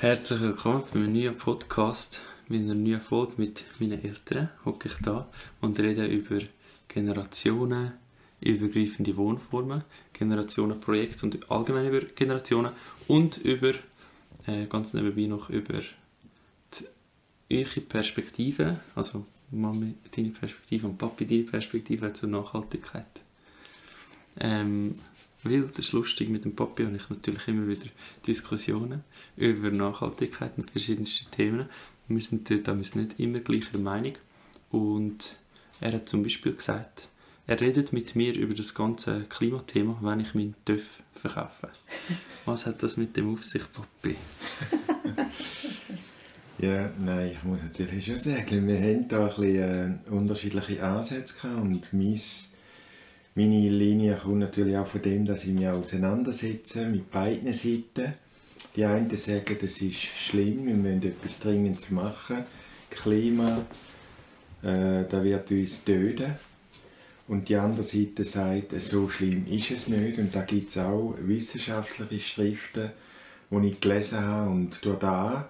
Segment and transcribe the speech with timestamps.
[0.00, 4.48] Herzlich willkommen für einen neuen Podcast, mit einer neuen Folge mit meinen Eltern.
[4.64, 5.28] Hocke ich da
[5.60, 6.38] und rede über
[6.86, 7.94] Generationen,
[8.38, 9.82] übergreifende Wohnformen,
[10.12, 12.74] Generationenprojekte und allgemein über Generationen
[13.08, 13.72] und über,
[14.46, 15.80] äh, ganz nebenbei noch über
[17.48, 23.24] die eure Perspektive, also Mami deine Perspektive und Papi deine Perspektive zur Nachhaltigkeit.
[24.40, 24.94] Ähm,
[25.44, 27.86] weil das ist lustig, mit dem Papi habe ich natürlich immer wieder
[28.26, 29.04] Diskussionen
[29.36, 31.66] über Nachhaltigkeit und verschiedenste Themen.
[32.08, 34.14] Wir sind dort nicht immer gleicher Meinung.
[34.70, 35.36] Und
[35.80, 37.08] er hat zum Beispiel gesagt,
[37.46, 41.68] er redet mit mir über das ganze Klimathema, wenn ich meinen TÜV verkaufe.
[42.44, 44.16] Was hat das mit dem auf sich, Papi?
[46.58, 51.34] ja, nein, ich muss natürlich schon sagen, wir haben da ein bisschen äh, unterschiedliche Ansätze
[51.40, 52.20] gehabt und mein
[53.38, 58.14] meine Linie kommt natürlich auch von dem, dass ich mich auseinandersetze mit beiden Seiten.
[58.74, 62.38] Die einen sagen, das ist schlimm, wir müssen etwas Dringendes machen.
[62.90, 63.64] Klima,
[64.62, 66.34] äh, da wird uns töten.
[67.28, 70.18] Und die andere Seite sagt, so schlimm ist es nicht.
[70.18, 72.90] Und da gibt es auch wissenschaftliche Schriften,
[73.52, 74.50] die ich gelesen habe.
[74.50, 75.48] Und durch da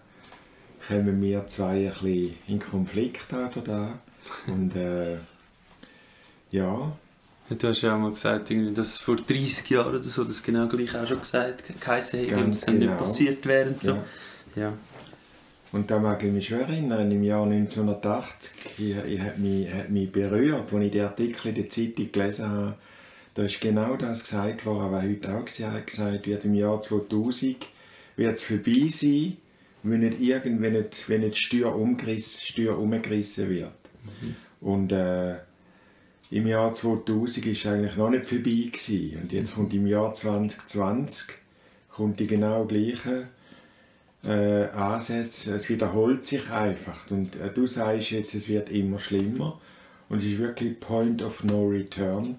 [0.87, 3.25] kommen wir zwei ein bisschen in Konflikt.
[4.47, 5.17] Und äh,
[6.51, 6.93] ja,
[7.51, 10.95] Du hast ja auch mal gesagt, dass vor 30 Jahren oder so das genau gleich
[10.95, 12.79] auch schon gesagt geheißen hat, es genau.
[12.79, 13.93] nicht passiert wäre so.
[13.93, 14.05] Ja.
[14.57, 14.73] ja.
[15.73, 19.91] Und da mag ich mich schon erinnern, im Jahr 1980, ich, ich hat mich, hat
[19.91, 22.75] mich berührt, als ich den Artikel in der Zeitung gelesen habe,
[23.35, 27.67] da ist genau das gesagt worden, was heute auch gesagt wird, im Jahr 2000
[28.17, 29.37] wird es vorbei sein,
[29.83, 33.73] wenn nicht, irgend, wenn nicht, wenn nicht Steuer, umgerissen, Steuer umgerissen wird.
[34.21, 34.37] Mhm.
[34.61, 35.37] Und äh,
[36.31, 39.19] im Jahr 2000 ist eigentlich noch nicht vorbei gewesen.
[39.23, 41.29] und jetzt kommt im Jahr 2020
[41.89, 43.29] kommt die genau gleiche
[44.25, 45.55] äh, Ansätze.
[45.55, 49.61] Es wiederholt sich einfach und äh, du sagst jetzt, es wird immer schlimmer
[50.09, 52.37] und es ist wirklich Point of No Return.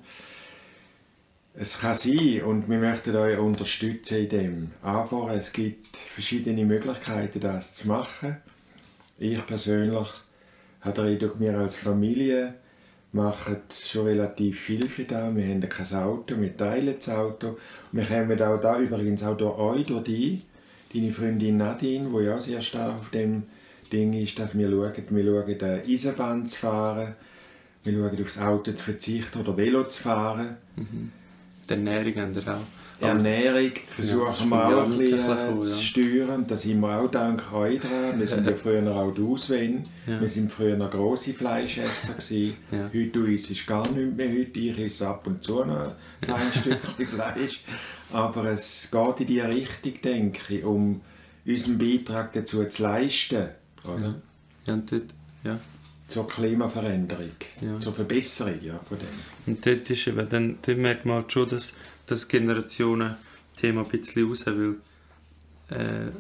[1.56, 7.40] Es kann sein und wir möchten euch unterstützen in dem, aber es gibt verschiedene Möglichkeiten,
[7.40, 8.38] das zu machen.
[9.18, 10.08] Ich persönlich
[10.81, 12.53] habe durch mir als Familie
[13.12, 15.36] machen schon relativ viel für das.
[15.36, 17.58] Wir haben kein Auto, wir teilen das Auto.
[17.92, 20.46] Wir kommen auch da übrigens auch durch euch, durch dich,
[20.94, 23.44] deine Freundin Nadine, die ja sehr stark auf dem
[23.92, 27.16] Ding ist, dass wir schauen, wir schauen, die Eisenbahn zu fahren,
[27.84, 30.58] wir schauen, aufs Auto zu verzichten oder Velo zu fahren.
[30.76, 31.12] Mhm.
[31.68, 32.78] Die Ernährung haben wir auch.
[33.02, 36.46] Ernährung versuchen wir auch ein bisschen zu steuern.
[36.48, 38.20] Da sind wir auch dank euch dran.
[38.20, 39.84] Wir sind ja früher auch Auswählen.
[40.06, 40.20] Ja.
[40.20, 42.16] Wir waren früher noch grosse Fleischesser.
[42.72, 42.90] Ja.
[42.94, 44.30] Heute ist es gar nicht mehr.
[44.30, 47.64] Heute ich esse ab und zu noch ein kleines Stückchen Fleisch.
[48.12, 51.02] Aber es geht in die Richtung, denke ich, um
[51.46, 53.50] unseren Beitrag dazu zu leisten.
[53.84, 54.16] Oder?
[54.66, 55.04] Ja, und dort,
[55.44, 55.59] ja
[56.09, 57.30] zur Klimaveränderung,
[57.62, 57.80] ja.
[57.80, 59.08] zur Verbesserung ja, von dem.
[59.46, 61.76] Und dort, ist eben, dann, dort merkt man halt schon, dass
[62.09, 64.75] das Generationen-Thema ein bisschen raus, weil
[65.70, 66.12] äh,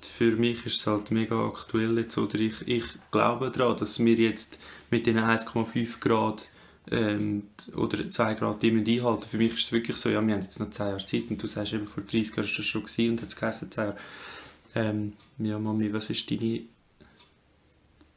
[0.00, 4.16] für mich ist es halt mega aktuell jetzt, oder ich, ich glaube daran, dass wir
[4.16, 4.58] jetzt
[4.90, 6.48] mit den 1,5 Grad
[6.90, 7.44] ähm,
[7.74, 10.60] oder 2 Grad die einhalten Für mich ist es wirklich so, ja, wir haben jetzt
[10.60, 13.22] noch 10 Jahre Zeit und du sagst eben, vor 30 Jahren war das schon und
[13.22, 13.96] hat es geheißen, 10 Jahre.
[14.74, 16.62] Ähm, ja, Mami, was ist deine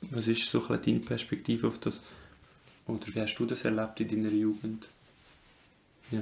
[0.02, 2.02] was ist so deine Perspektive auf das?
[2.86, 4.88] Oder wie hast du das erlebt in deiner Jugend?
[6.12, 6.22] Ja.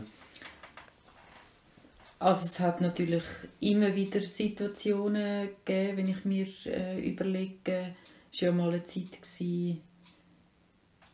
[2.18, 3.24] Also es hat natürlich
[3.60, 7.94] immer wieder Situationen gegeben, wenn ich mir äh, überlege,
[8.32, 9.82] es war ja mal eine Zeit, gewesen,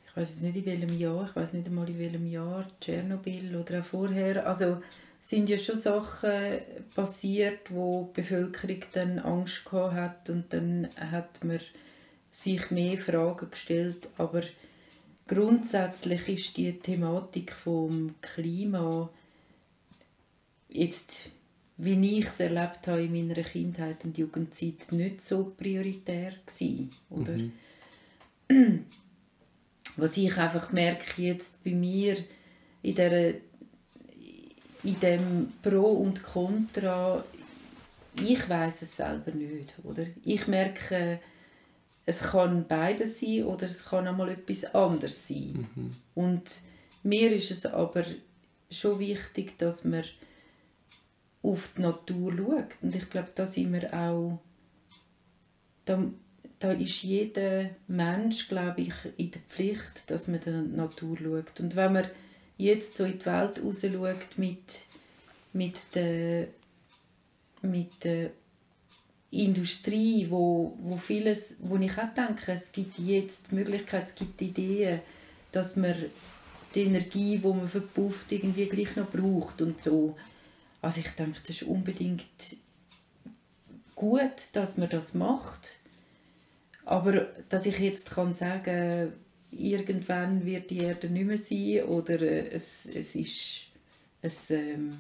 [0.06, 3.80] ich weiß nicht in welchem Jahr, ich weiß nicht einmal in welchem Jahr, Tschernobyl oder
[3.80, 4.82] auch vorher, also
[5.20, 6.60] sind ja schon Sachen
[6.96, 11.60] passiert, wo die Bevölkerung dann Angst gehabt hat und dann hat man
[12.30, 14.42] sich mehr Fragen gestellt, aber
[15.28, 19.10] grundsätzlich ist die Thematik vom Klima
[20.72, 21.30] jetzt,
[21.78, 27.38] wie ich es erlebt habe in meiner Kindheit und Jugendzeit, nicht so prioritär gewesen, oder?
[28.50, 28.86] Mhm.
[29.98, 32.18] Was ich einfach merke jetzt bei mir
[32.82, 33.36] in der
[34.84, 37.24] in dem Pro und Contra,
[38.20, 40.06] ich weiß es selber nicht, oder?
[40.24, 41.20] Ich merke,
[42.06, 45.68] es kann beides sein oder es kann auch mal etwas anderes sein.
[45.76, 45.92] Mhm.
[46.16, 46.44] Und
[47.04, 48.04] mir ist es aber
[48.70, 50.04] schon wichtig, dass man
[51.44, 52.78] auf die Natur schaut.
[52.82, 54.40] Und ich glaube, da sind wir auch,
[55.86, 56.04] da,
[56.60, 61.60] da ist jeder Mensch, glaube ich, in der Pflicht, dass man der Natur schaut.
[61.60, 62.06] Und wenn man
[62.58, 64.82] jetzt so in die Welt raus schaut mit,
[65.54, 66.48] mit der,
[67.62, 68.32] mit der
[69.32, 74.42] Industrie, wo, wo vieles, wo ich auch denke, es gibt jetzt die Möglichkeit, es gibt
[74.42, 75.00] Ideen,
[75.52, 75.96] dass man
[76.76, 80.16] die Energie, die man verpufft, irgendwie gleich noch braucht und so.
[80.82, 82.26] Also ich denke, das ist unbedingt
[83.96, 85.76] gut, dass man das macht.
[86.86, 89.14] Aber dass ich jetzt kann sagen,
[89.52, 93.62] irgendwann wird die Erde nicht mehr sein oder äh, es, es ist,
[94.22, 95.00] es, ähm,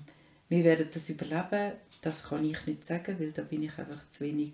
[0.49, 4.25] wir werden das überleben, das kann ich nicht sagen, weil da bin ich einfach zu
[4.25, 4.53] wenig,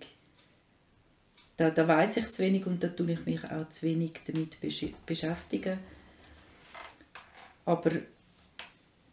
[1.57, 4.57] da, da weiß ich zu wenig und da tue ich mich auch zu wenig damit
[5.05, 5.79] beschäftigen.
[7.65, 7.91] Aber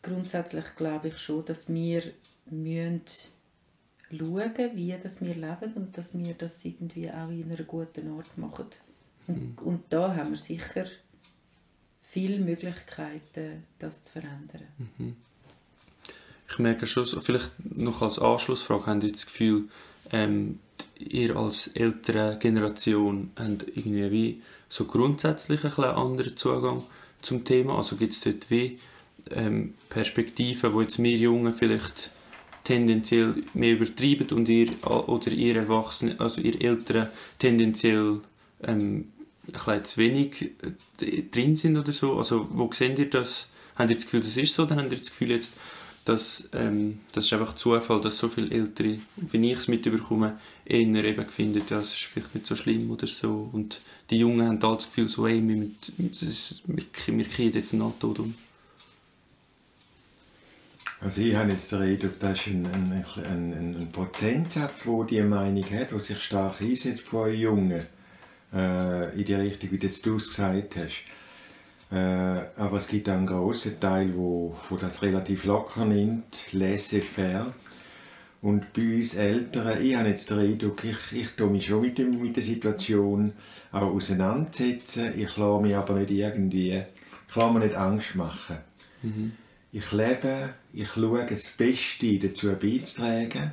[0.04, 2.02] grundsätzlich glaube ich schon, dass wir
[2.50, 3.02] müssen
[4.10, 8.38] schauen, wie das wir leben und dass wir das irgendwie auch in einer guten Art
[8.38, 8.66] machen.
[9.26, 9.66] Und, mhm.
[9.66, 10.86] und da haben wir sicher
[12.02, 14.68] viele Möglichkeiten, das zu verändern.
[14.98, 15.16] Mhm.
[16.48, 19.68] Ich merke schon, vielleicht noch als Anschlussfrage, haben Sie das Gefühl,
[20.12, 20.60] ähm,
[20.98, 26.84] ihr als ältere Generation habt irgendwie wie so grundsätzlich einen anderen Zugang
[27.22, 27.78] zum Thema?
[27.78, 28.78] Also gibt es dort wie
[29.30, 32.10] ähm, Perspektiven, wo jetzt wir Jungen vielleicht
[32.64, 38.20] tendenziell mehr übertreiben und ihr oder ihr Erwachsene, also ihr Eltern tendenziell
[38.62, 39.12] ähm,
[39.66, 40.52] ein zu wenig
[41.00, 42.16] äh, drin sind oder so?
[42.16, 43.48] Also wo seht ihr das?
[43.76, 44.62] Habt ihr das Gefühl, das ist so?
[44.62, 45.54] Oder habt ihr das Gefühl jetzt,
[46.04, 51.04] dass ähm, das ist einfach Zufall, dass so viele Ältere, wenn ich es mitbekomme, eher
[51.04, 53.48] eben finden, das ist vielleicht nicht so schlimm oder so.
[53.52, 53.80] Und
[54.10, 55.66] die Jungen haben halt das Gefühl, so, ey, wir,
[55.96, 58.34] wir, wir, kriegen jetzt einen Tod um.
[61.04, 65.24] Also ich habe jetzt den Eindruck, das ist ein, ein, ein, ein Prozentsatz, der diese
[65.24, 67.82] Meinung hat, der sich stark einsetzt von euch Jungen,
[68.54, 71.04] äh, in die Richtung, wie jetzt du es gesagt hast.
[71.92, 71.96] Äh,
[72.58, 77.52] aber es gibt auch einen grossen Teil, wo, wo das relativ locker nimmt, laissez-faire.
[78.40, 81.98] Und bei uns Eltern, ich habe jetzt den Eindruck, ich, ich tue mich schon mit,
[81.98, 83.34] dem, mit der Situation
[83.72, 85.12] auch auseinandersetzen.
[85.18, 86.82] Ich lasse mich aber nicht irgendwie,
[87.28, 88.56] ich lasse mir nicht Angst machen.
[89.02, 89.32] Mhm.
[89.70, 93.52] Ich lebe, ich schaue das Beste dazu beizutragen.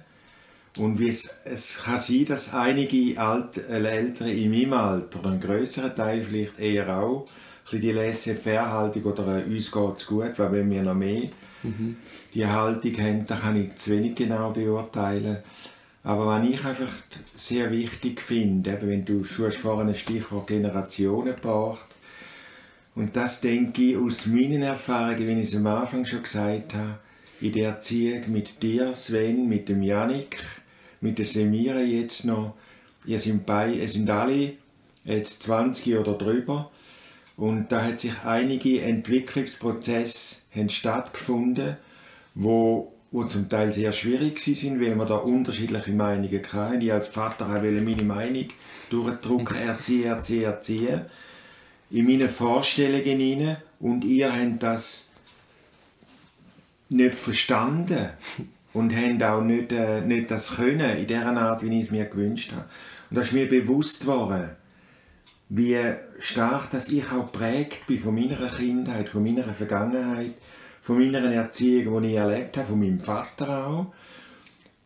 [0.77, 5.31] Und wie es, es kann sein, dass einige Alt, äh, Ältere in meinem Alter, oder
[5.31, 7.27] ein größerer Teil vielleicht eher auch,
[7.71, 11.29] die Laissez-faire-Haltung oder äh, uns geht es gut, weil wenn wir noch mehr
[11.63, 11.97] mhm.
[12.33, 15.38] die Haltung haben, dann kann ich zu wenig genau beurteilen.
[16.03, 16.91] Aber was ich einfach
[17.35, 21.88] sehr wichtig finde, eben, wenn du, du hast vorhin ein Stichwort Generationen gebracht,
[22.94, 26.97] und das denke ich aus meinen Erfahrungen, wie ich es am Anfang schon gesagt habe,
[27.41, 30.43] in der Erziehung mit dir, Sven, mit dem Janik,
[31.01, 32.53] mit der Semira jetzt noch.
[33.05, 34.53] Ihr sind, bei, ihr sind alle
[35.03, 36.71] jetzt 20 oder drüber.
[37.35, 41.77] Und da hat sich einige Entwicklungsprozesse haben stattgefunden,
[42.35, 46.81] wo, wo zum Teil sehr schwierig sind, weil wir da unterschiedliche Meinungen hatten.
[46.81, 48.45] Ich als Vater wollte meine Meinung
[48.91, 51.01] durchdrücken, erziehen, erziehen, erziehen.
[51.89, 53.57] In meine Vorstellungen hinein.
[53.79, 55.10] Und ihr habt das
[56.91, 58.09] nicht verstanden
[58.73, 62.05] und haben auch nicht, äh, nicht das können in der Art, wie ich es mir
[62.05, 62.65] gewünscht habe.
[63.09, 64.49] Und da ist mir bewusst geworden,
[65.49, 65.77] wie
[66.19, 70.33] stark dass ich auch prägt bin von meiner Kindheit, von meiner Vergangenheit,
[70.81, 73.94] von meiner Erziehung, die ich erlebt habe, von meinem Vater auch.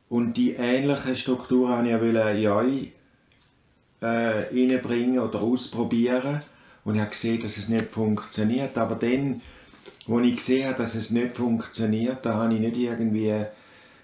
[0.09, 2.91] Und die ähnliche Struktur wollte ich in euch
[4.01, 6.41] äh, reinbringen oder ausprobieren.
[6.83, 8.77] Und ich habe gesehen, dass es nicht funktioniert.
[8.77, 9.41] Aber dann,
[10.07, 13.45] als ich gesehen habe, dass es nicht funktioniert, da habe ich nicht irgendwie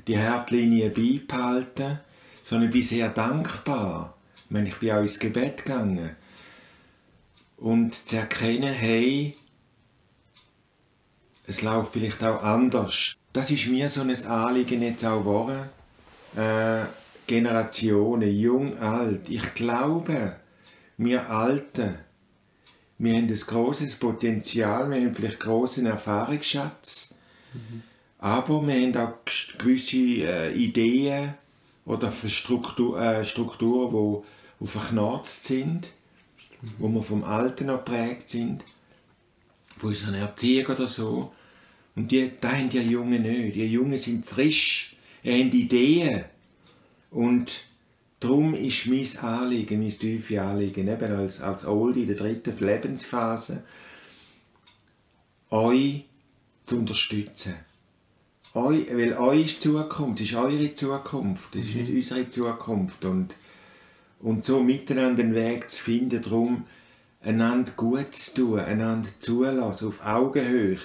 [0.07, 1.99] die Herdlinie beibehalten,
[2.43, 4.15] sondern ich bin sehr dankbar.
[4.45, 6.15] Ich, meine, ich bin auch ins Gebet gegangen
[7.57, 9.37] und zu erkennen, hey,
[11.45, 13.15] es läuft vielleicht auch anders.
[13.33, 15.69] Das ist mir so ein Anliegen jetzt auch geworden.
[16.35, 16.85] Äh,
[17.27, 19.29] Generationen, jung, alt.
[19.29, 20.35] Ich glaube,
[20.97, 21.99] wir Alten,
[23.01, 27.15] wir haben ein großes Potenzial, wir haben vielleicht großen Erfahrungsschatz,
[27.53, 27.81] mhm.
[28.19, 29.13] aber wir haben auch
[29.57, 31.33] gewisse äh, Ideen
[31.85, 34.23] oder Struktur, äh, Strukturen,
[34.59, 35.87] die verknarzt sind
[36.77, 38.63] wo wir vom Alten geprägt sind,
[39.79, 41.33] wo ist eine Erziehung oder so.
[41.95, 43.55] Und die, da haben die Jungen nicht.
[43.55, 46.25] Die Jungen sind frisch, haben Ideen.
[47.09, 47.65] Und
[48.21, 53.63] darum ist mein Anliegen, mein tiefes Anliegen, eben als, als Oldie in der dritten Lebensphase,
[55.49, 56.05] euch
[56.65, 57.55] zu unterstützen.
[58.53, 61.97] Euch, weil euch ist Zukunft, das ist eure Zukunft, das ist nicht mhm.
[61.97, 63.03] unsere Zukunft.
[63.03, 63.35] Und
[64.21, 66.65] und so miteinander einen Weg zu finden, darum
[67.21, 70.77] einander gut zu tun, einander zulassen, auf Augenhöhe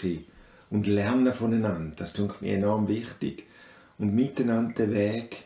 [0.70, 1.94] und lernen voneinander.
[1.96, 3.44] Das tut mir enorm wichtig.
[3.98, 5.44] Und miteinander den Weg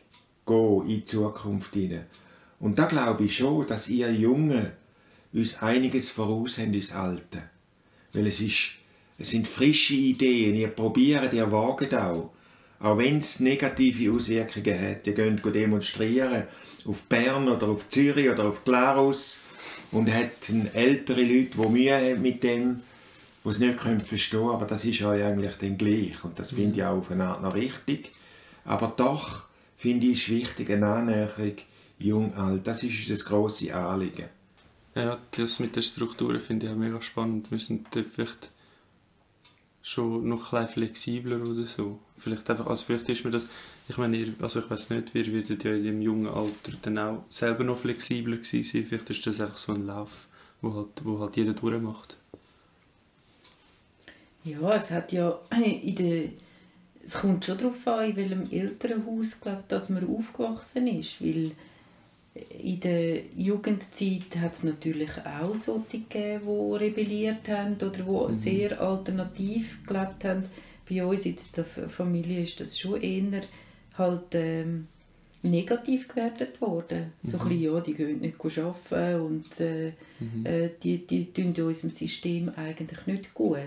[0.50, 2.06] gehen in die Zukunft hinein.
[2.58, 4.70] Und da glaube ich schon, dass ihr Jungen
[5.32, 7.42] uns einiges voraus habt, uns Alten.
[8.12, 8.72] Weil es, ist,
[9.18, 12.32] es sind frische Ideen, ihr probiert, ihr wagt auch.
[12.80, 15.06] Auch wenn es negative Auswirkungen hat.
[15.06, 16.44] Ihr geht demonstrieren
[16.86, 19.40] auf Bern oder auf Zürich oder auf Glarus
[19.92, 20.30] und hat
[20.74, 22.80] ältere Leute, die Mühe haben mit dem,
[23.44, 26.52] die es nicht können verstehen können, aber das ist euch eigentlich dann gleich und das
[26.52, 28.12] finde ich auch auf eine Art noch wichtig.
[28.64, 29.44] Aber doch
[29.80, 31.54] finde ich es wichtig, eine Annäherung
[31.98, 34.26] jung-alt, das ist unser grosses Anliegen.
[34.94, 37.50] Ja, das mit den Strukturen finde ich auch mega spannend.
[37.50, 38.50] Wir sind vielleicht
[39.82, 41.98] schon noch ein bisschen flexibler oder so.
[42.18, 43.46] Vielleicht einfach, also vielleicht ist mir das,
[43.88, 46.98] ich meine, ihr, also ich weiß nicht, wir würden ja in dem jungen Alter dann
[46.98, 48.84] auch selber noch flexibler gewesen sein.
[48.86, 50.26] Vielleicht ist das einfach so ein Lauf,
[50.60, 52.18] wo halt, wo halt jeder durchmacht.
[54.44, 56.28] Ja, es hat ja in der,
[57.04, 61.52] es kommt schon darauf an, in welchem Elternhaus, glaub, dass man aufgewachsen ist, weil
[62.62, 68.32] in der Jugendzeit hat es natürlich auch solche gegeben, die rebelliert haben oder die mhm.
[68.32, 70.44] sehr alternativ gelebt haben.
[70.88, 73.42] Bei uns in der Familie ist das schon eher
[73.96, 74.86] halt, ähm,
[75.42, 77.12] negativ gewertet worden.
[77.22, 77.28] Mhm.
[77.28, 80.46] So ein bisschen, ja, die gehen nicht arbeiten und äh, mhm.
[80.46, 83.58] äh, die, die tun unserem System eigentlich nicht gut.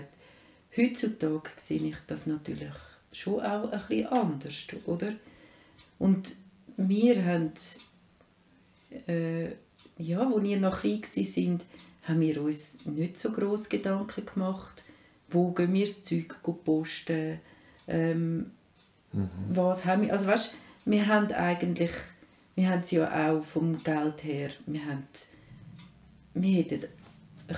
[0.76, 2.72] Heutzutage sehe ich das natürlich
[3.14, 5.12] schon auch ein bisschen anders, oder?
[5.98, 6.36] Und
[6.76, 7.52] wir haben
[9.06, 9.52] äh,
[9.98, 11.60] ja, als wir noch klein waren,
[12.06, 14.82] haben wir uns nicht so groß Gedanken gemacht,
[15.30, 17.40] wo gehen wir das Zeug posten,
[17.86, 18.50] ähm,
[19.12, 19.28] mhm.
[19.50, 20.54] was haben wir, also weißt,
[20.84, 21.92] wir haben eigentlich,
[22.54, 25.06] wir haben es ja auch vom Geld her, wir haben,
[26.34, 26.86] wir hätten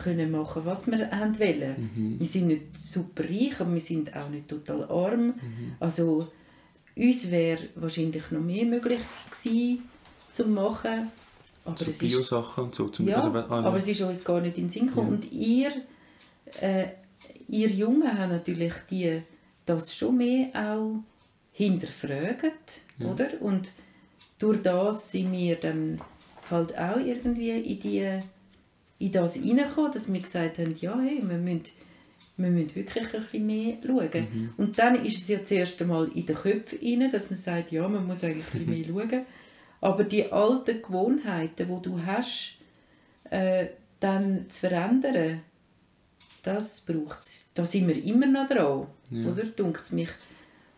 [0.04, 1.90] können machen, was wir haben wollen.
[1.94, 2.18] Mhm.
[2.18, 5.26] Wir sind nicht super reich, aber wir sind auch nicht total arm.
[5.26, 5.34] Mhm.
[5.78, 6.28] Also
[6.96, 9.00] uns wäre wahrscheinlich noch mehr möglich
[9.30, 9.82] gewesen,
[10.28, 11.10] zu machen.
[11.64, 12.88] Aber so Bio-Sachen und so.
[12.88, 15.08] Zum ja, also, ah, aber es ist uns gar nicht in den Sinn gekommen.
[15.08, 15.14] Ja.
[15.14, 15.72] Und ihr,
[16.60, 16.86] äh,
[17.48, 19.22] ihr Jungen haben natürlich die,
[19.66, 21.02] das schon mehr auch
[21.52, 23.06] hinterfragt, ja.
[23.06, 23.28] oder?
[23.40, 23.72] Und
[24.38, 26.00] durch das sind wir dann
[26.50, 28.18] halt auch irgendwie in, die,
[28.98, 31.62] in das hineingekommen, dass wir gesagt haben, ja, hey, wir müssen,
[32.36, 34.28] wir müssen wirklich ein bisschen mehr schauen.
[34.32, 34.50] Mhm.
[34.56, 37.86] Und dann ist es ja zuerst einmal in den Köpfen rein, dass man sagt, ja,
[37.88, 39.26] man muss eigentlich ein bisschen mehr schauen.
[39.80, 42.56] Aber die alten Gewohnheiten, die du hast,
[43.30, 43.66] äh,
[44.00, 45.42] dann zu verändern,
[46.42, 47.20] das braucht
[47.54, 49.30] Da sind wir immer noch dran, ja.
[49.30, 49.44] oder?
[49.44, 50.10] Dunkt mich.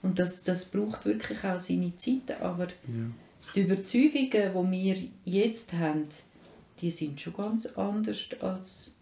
[0.03, 2.41] Und das, das braucht wirklich auch seine Zeit.
[2.41, 3.11] Aber ja.
[3.55, 6.09] die Überzeugungen, die wir jetzt haben,
[6.80, 8.94] die sind schon ganz anders als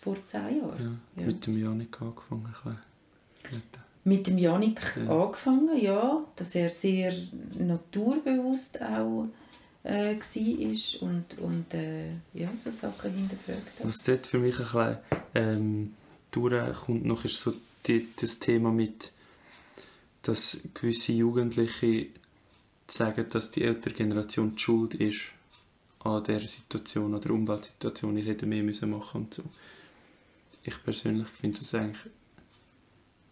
[0.00, 1.00] vor zehn Jahren.
[1.16, 1.26] Ja, ja.
[1.26, 2.54] Mit dem Janik angefangen.
[4.04, 5.24] Mit dem Janik ja.
[5.24, 7.12] angefangen, ja, dass er sehr
[7.58, 9.28] naturbewusst auch
[9.84, 13.86] äh, war und, und äh, ja, so Sachen hinterfragt hat.
[13.86, 14.98] Was dort für mich ein bisschen
[15.34, 15.94] ähm,
[16.30, 17.52] durchkommt noch, ist so
[17.86, 19.12] die, das Thema mit,
[20.22, 22.06] dass gewisse Jugendliche
[22.86, 25.32] sagen, dass die ältere Generation die schuld ist
[26.00, 29.42] an der Situation, an der Umweltsituation, ich hätte mehr müssen machen und so.
[30.62, 32.12] Ich persönlich finde das eigentlich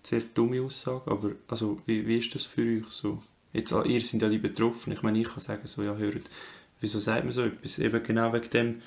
[0.02, 3.23] sehr dumme Aussage, aber also, wie, wie ist das für euch so?
[3.52, 6.28] Jetzt, ah, ihr seid ja die Betroffenen, ich meine, ich kann sagen, so, ja, hört,
[6.80, 7.78] wieso sagt man so etwas?
[7.78, 8.82] Eben genau wegen dem,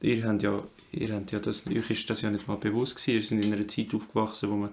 [0.00, 0.62] ihr habt ja,
[0.92, 3.52] ihr habt ja das, euch ist das ja nicht mal bewusst gewesen, ihr seid in
[3.52, 4.70] einer Zeit aufgewachsen, wo man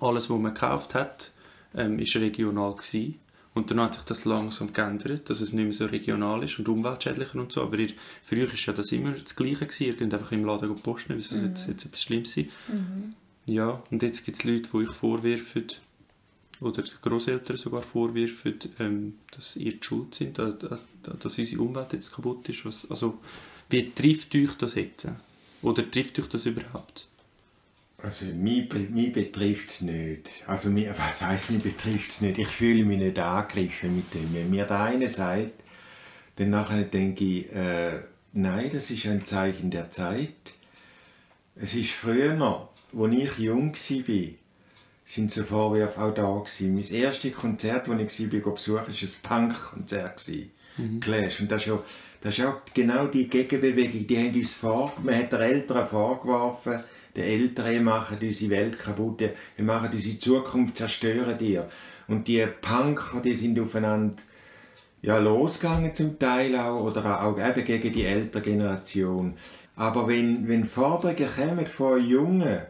[0.00, 1.32] alles, was man gekauft hat,
[1.74, 3.18] ähm, ist regional gewesen.
[3.54, 6.68] Und dann hat sich das langsam geändert, dass es nicht mehr so regional ist und
[6.68, 7.62] umweltschädlicher und so.
[7.62, 7.90] Aber ihr,
[8.22, 9.84] für euch ist ja das immer das Gleiche gewesen.
[9.84, 11.40] Ihr könnt einfach im Laden posten, wieso mhm.
[11.40, 12.48] sollte das jetzt etwas sein?
[12.68, 13.14] Mhm.
[13.44, 15.66] Ja, und jetzt gibt es Leute, die euch vorwerfen,
[16.62, 20.54] oder Großeltern sogar vorwerfen, ähm, dass ihr die schuld sind, dass,
[21.02, 22.64] dass unsere Umwelt jetzt kaputt ist.
[22.64, 23.18] Was, also,
[23.68, 25.08] wie trifft euch das jetzt?
[25.62, 27.08] Oder trifft euch das überhaupt?
[28.02, 30.28] Also, mich, mich betrifft es nicht.
[30.46, 32.38] Also, mich, was heisst, mich betrifft es nicht?
[32.38, 34.34] Ich fühle mich nicht angegriffen mit dem.
[34.34, 35.62] Wenn mir der eine sagt,
[36.36, 38.00] dann nachher denke ich, äh,
[38.32, 40.30] nein, das ist ein Zeichen der Zeit.
[41.54, 44.34] Es ist früher noch als ich jung war,
[45.04, 46.38] sind so Vorwürfe auch da.
[46.38, 46.74] Gewesen.
[46.74, 50.30] Mein erstes Konzert, das ich war, besuchen, war ein Punk-Konzert.
[50.76, 51.00] Mhm.
[51.00, 51.40] Clash.
[51.40, 51.82] Und das ist, ja,
[52.20, 54.06] das ist auch genau die Gegenbewegung.
[54.06, 56.82] Die haben uns vor, man hat den Eltern vorgeworfen,
[57.14, 61.60] die Eltern machen unsere Welt kaputt, wir machen unsere Zukunft, zerstören die.
[62.08, 64.16] Und die Punker, die sind aufeinander
[65.02, 69.34] ja, losgegangen zum Teil auch, oder auch eben gegen die ältere Generation.
[69.76, 72.60] Aber wenn, wenn Forderungen kommen von Jungen,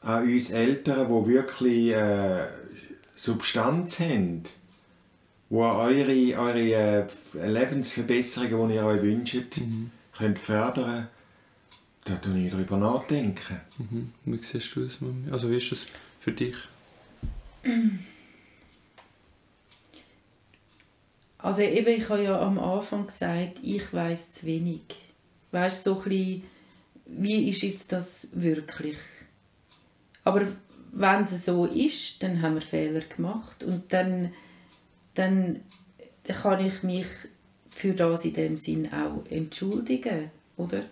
[0.00, 2.46] an uns Eltern, die wirklich äh,
[3.16, 4.52] Substanz habt,
[5.48, 9.90] wo eure, eure äh, Lebensverbesserungen, die ihr euch wünscht, mhm.
[10.16, 11.08] könnt fördern
[12.04, 13.60] da tue ich darüber nachdenken.
[13.78, 14.12] Mhm.
[14.24, 15.30] Wie siehst du das, Mami?
[15.30, 15.86] Also wie ist das
[16.18, 16.56] für dich?
[21.38, 24.82] Also eben, ich habe ja am Anfang gesagt, ich weiß zu wenig.
[25.52, 26.42] Weißt so ein bisschen,
[27.06, 28.98] wie ist jetzt das wirklich?
[30.24, 30.46] Aber
[30.92, 34.32] wenn es so ist, dann haben wir Fehler gemacht und dann,
[35.14, 35.60] dann
[36.24, 37.06] kann ich mich
[37.70, 40.84] für das in dem Sinn auch entschuldigen, oder?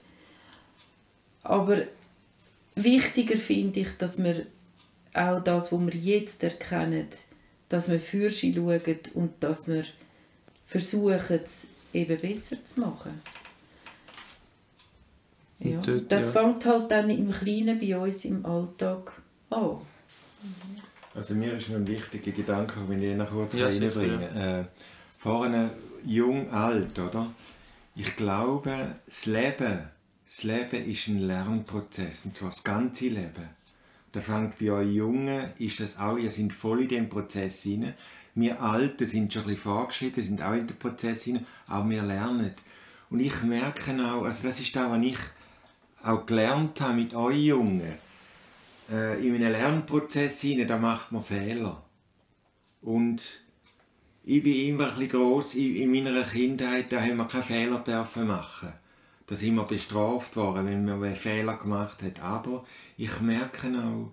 [1.43, 1.83] Aber
[2.75, 4.47] wichtiger finde ich, dass wir
[5.15, 7.09] auch das, was wir jetzt erkennen,
[7.69, 9.85] dass wir für sie schauen und dass wir
[10.67, 13.21] versuchen, es eben besser zu machen.
[15.59, 15.81] Ja.
[15.81, 16.43] Dort, das ja.
[16.43, 19.13] fängt halt dann im Kleinen bei uns im Alltag
[19.51, 19.79] an.
[21.15, 24.61] Also mir ist noch ein wichtiger Gedanke, wenn ich noch kurz ja, reinbringen ja.
[24.61, 24.65] äh,
[25.19, 25.71] Vorne
[26.05, 27.33] jung, alt, oder?
[27.95, 29.89] Ich glaube, das Leben,
[30.35, 33.51] das Leben ist ein Lernprozess, und zwar das ganze Leben.
[34.13, 37.93] Da fängt bei euch Jungen, ist das auch, ihr seid voll in dem Prozess hinein.
[38.35, 42.03] Wir Alten sind schon ein bisschen vorgeschritten, sind auch in den Prozess hinein, aber wir
[42.03, 42.53] lernen.
[43.11, 45.19] Und ich merke auch, also das ist das, was ich
[46.03, 47.99] auch gelernt habe mit euch Jungen.
[48.91, 51.83] Äh, in einem Lernprozess hinein, da macht man Fehler.
[52.81, 53.43] Und
[54.25, 58.27] ich bin immer ein bisschen gross, in meiner Kindheit, da haben wir keine Fehler dürfen
[58.27, 58.73] machen.
[59.27, 62.21] Da sind wir bestraft worden, wenn man Fehler gemacht hat.
[62.21, 62.65] Aber
[62.97, 64.13] ich merke auch,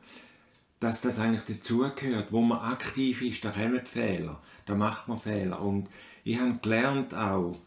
[0.79, 2.31] dass das eigentlich dazugehört.
[2.31, 5.61] Wo man aktiv ist, da kommen Fehler, da macht man Fehler.
[5.61, 5.89] Und
[6.23, 7.57] ich habe gelernt auch,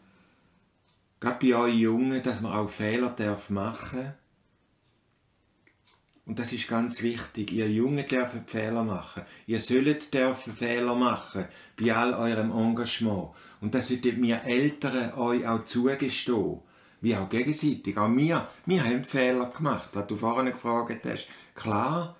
[1.19, 4.13] gerade bei euch Jungen, dass man auch Fehler darf machen
[6.25, 7.51] und das ist ganz wichtig.
[7.51, 9.23] Ihr Jungen dürfen Fehler machen.
[9.45, 11.45] Ihr sollt dürfen Fehler machen
[11.77, 13.29] bei all eurem Engagement.
[13.59, 16.59] Und das solltet mir Eltern euch auch zugestehen.
[17.03, 17.97] Wie auch gegenseitig.
[17.97, 21.27] Auch wir, wir haben Fehler gemacht, was du vorhin gefragt hast.
[21.53, 22.15] Klar,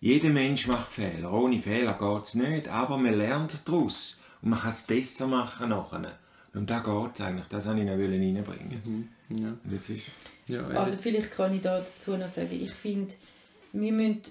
[0.00, 1.30] jeder Mensch macht Fehler.
[1.30, 2.68] Ohne Fehler geht es nicht.
[2.68, 4.22] Aber man lernt daraus.
[4.40, 6.18] Und man kann es besser machen nachher.
[6.54, 7.46] Und da geht es eigentlich.
[7.48, 8.80] Das wollte ich noch reinbringen.
[9.28, 9.38] Mhm.
[9.38, 9.48] Ja.
[9.62, 10.04] Und jetzt ist
[10.46, 13.12] ja, also vielleicht kann ich da dazu noch sagen, ich finde,
[13.72, 14.22] wir müssen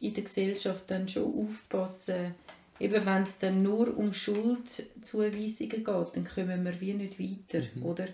[0.00, 2.34] in der Gesellschaft dann schon aufpassen,
[2.80, 7.82] eben wenn es dann nur um Schuldzuweisungen geht, dann kommen wir wie nicht weiter, mhm.
[7.84, 8.08] oder?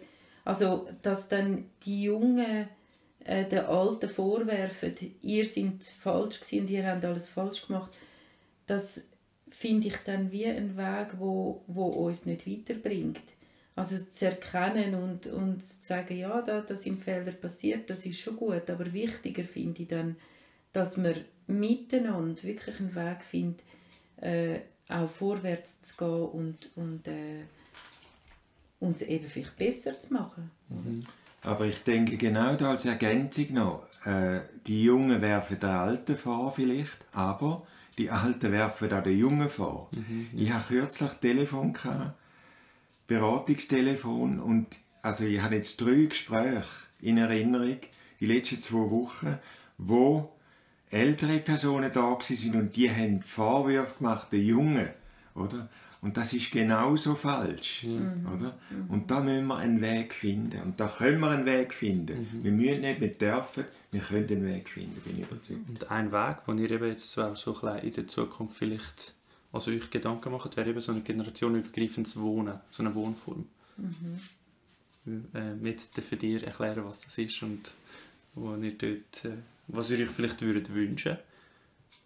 [0.48, 2.68] Also, dass dann die Jungen
[3.22, 7.90] äh, den Alten vorwerfen, ihr seid falsch gewesen und ihr habt alles falsch gemacht,
[8.66, 9.06] das
[9.50, 13.20] finde ich dann wie ein Weg, wo, wo uns nicht weiterbringt.
[13.76, 18.18] Also zu erkennen und, und zu sagen, ja, da, das sind Fehler passiert, das ist
[18.18, 20.16] schon gut, aber wichtiger finde ich dann,
[20.72, 23.62] dass wir miteinander wirklich einen Weg finden,
[24.22, 27.42] äh, auch vorwärts zu gehen und, und äh,
[28.81, 30.51] uns eben vielleicht besser zu machen.
[30.69, 31.05] Mhm.
[31.43, 36.53] Aber ich denke genau da als Ergänzung noch, äh, die Jungen werfen den Alten vor
[36.53, 39.88] vielleicht, aber die Alten werfen auch den Jungen vor.
[39.93, 40.29] Mhm.
[40.35, 42.14] Ich hatte kürzlich Telefon, gehabt,
[43.07, 44.67] Beratungstelefon und
[45.03, 46.64] also ich habe jetzt drei Gespräche
[47.01, 47.79] in Erinnerung,
[48.21, 49.38] die letzten zwei Wochen,
[49.79, 50.33] wo
[50.91, 54.88] ältere Personen da sind und die haben Vorwürfe gemacht, den Jungen,
[55.35, 55.69] oder?
[56.00, 58.28] Und das ist genauso falsch, mhm.
[58.32, 58.56] oder?
[58.88, 60.62] Und da müssen wir einen Weg finden.
[60.62, 62.28] Und da können wir einen Weg finden.
[62.32, 62.44] Mhm.
[62.44, 65.68] Wir müssen nicht, wir dürfen, wir können einen Weg finden, bin ich überzeugt.
[65.68, 69.14] Und ein Weg, den ihr eben jetzt auch so ein in der Zukunft vielleicht
[69.52, 73.46] also euch Gedanken macht, wäre eben so ein generationenübergreifendes Wohnen, so eine Wohnform.
[73.76, 75.24] Mhm.
[75.34, 77.72] Äh, jetzt für dir erklären, was das ist und
[78.34, 81.16] wo ihr dort, äh, was ihr euch vielleicht würdet wünschen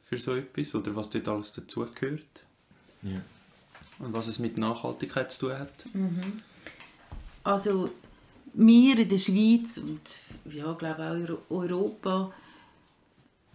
[0.03, 2.45] für so etwas oder was dort alles dazugehört.
[3.03, 3.17] Ja.
[4.03, 5.95] Und was es mit Nachhaltigkeit zu tun hat.
[5.95, 6.43] Mhm.
[7.45, 7.91] Also
[8.53, 10.21] wir in der Schweiz und
[10.53, 12.33] ja, glaube auch in Europa,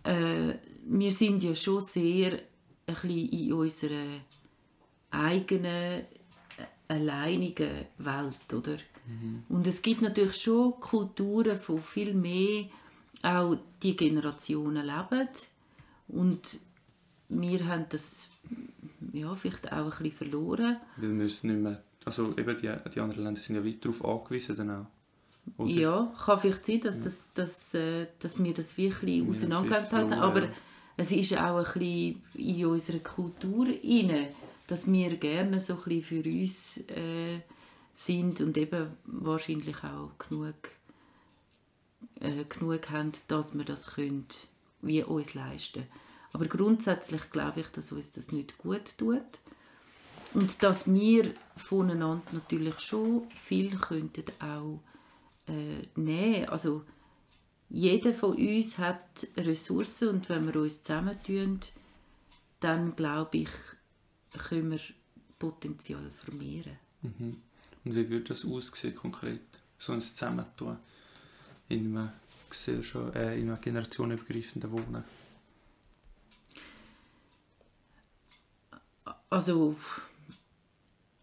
[0.03, 0.55] äh,
[0.85, 2.39] wir sind ja schon sehr
[2.87, 4.21] ein bisschen in unserer
[5.11, 6.05] eigenen, äh,
[6.87, 8.77] alleinigen Welt, oder?
[9.05, 9.43] Mhm.
[9.49, 12.65] Und es gibt natürlich schon Kulturen, wo viel mehr
[13.21, 15.29] auch die Generationen leben
[16.07, 16.59] und
[17.29, 18.29] wir haben das
[19.19, 20.77] ja, vielleicht auch ein bisschen verloren.
[20.97, 24.55] Weil wir nicht mehr, also eben die, die anderen Länder sind ja weit darauf angewiesen
[24.55, 24.85] dann auch.
[25.57, 25.69] Oder?
[25.69, 27.01] Ja, kann vielleicht sein, dass, ja.
[27.03, 30.49] das, dass, äh, dass wir das wirklich auseinandergelebt haben, aber ja
[30.97, 34.29] es ist auch ein bisschen in unserer Kultur inne,
[34.65, 37.39] dass wir gerne so ein für uns äh,
[37.93, 40.55] sind und eben wahrscheinlich auch genug,
[42.19, 44.25] äh, genug haben, dass wir das können,
[44.81, 45.83] wie uns leisten
[46.37, 49.23] Aber grundsätzlich glaube ich, dass uns das nicht gut tut.
[50.35, 54.79] Und dass wir voneinander natürlich schon viel könnten auch
[55.47, 56.47] äh, nehmen.
[56.49, 56.83] Also
[57.69, 61.61] jeder von uns hat Ressourcen und wenn wir uns zusammentun,
[62.59, 63.49] dann glaube ich,
[64.47, 64.79] können wir
[65.39, 66.77] Potenzial vermehren.
[67.01, 67.37] Mhm.
[67.83, 69.41] Und wie würde das aussehen konkret?
[69.79, 70.77] So ein Zusammentun
[71.69, 72.09] in einem,
[72.47, 75.03] Gesellschaft, äh, in einem generationenübergreifenden Wohnen?
[79.29, 79.75] Also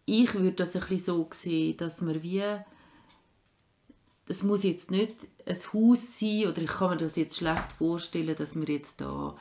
[0.05, 2.43] ich würde das ein so sehen, dass wir wie
[4.27, 5.15] das muss jetzt nicht
[5.45, 9.35] ein Haus sein oder ich kann mir das jetzt schlecht vorstellen, dass wir jetzt da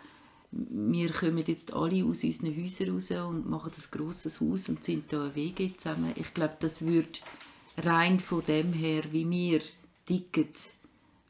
[0.56, 5.12] wir kommen jetzt alle aus unseren Häusern raus und machen das grosses Haus und sind
[5.12, 6.12] da WG zusammen.
[6.14, 7.18] Ich glaube, das würde
[7.78, 9.60] rein von dem her, wie wir
[10.06, 10.50] ticken,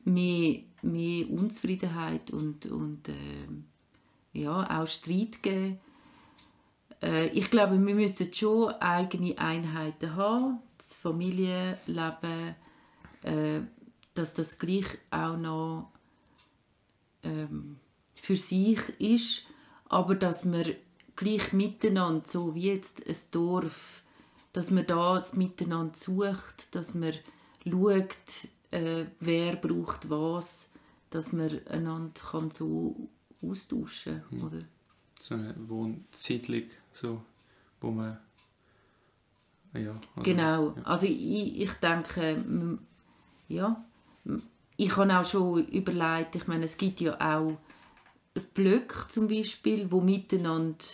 [0.05, 5.79] mehr, mehr Unzufriedenheit und, und äh, ja, auch Streit geben.
[7.05, 12.55] Äh, ich glaube, wir müssten schon eigene Einheiten haben, das Familienleben,
[13.23, 13.61] äh,
[14.14, 15.93] dass das gleich auch noch
[17.23, 17.79] ähm,
[18.14, 19.43] für sich ist,
[19.88, 20.75] aber dass man
[21.17, 24.03] gleich miteinander, so wie jetzt ein Dorf,
[24.53, 27.12] dass man das miteinander sucht, dass man
[27.69, 28.17] schaut,
[28.71, 30.71] äh, wer braucht was,
[31.11, 33.09] dass man einander kann so
[33.43, 34.43] austauschen kann.
[34.43, 34.62] Oder?
[35.21, 37.20] So eine Wohnsiedlung, so,
[37.80, 38.18] wo man
[39.74, 40.83] ja, also, genau, ja.
[40.85, 42.78] also ich, ich denke,
[43.48, 43.85] ja,
[44.76, 47.59] ich habe auch schon überlegt, ich meine, es gibt ja auch
[48.54, 50.85] Blöcke zum Beispiel, wo miteinander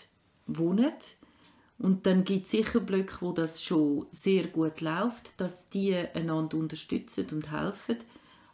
[0.46, 0.92] wohnen.
[1.78, 6.58] Und dann gibt es sicher Blöcke, wo das schon sehr gut läuft, dass die einander
[6.58, 7.96] unterstützen und helfen.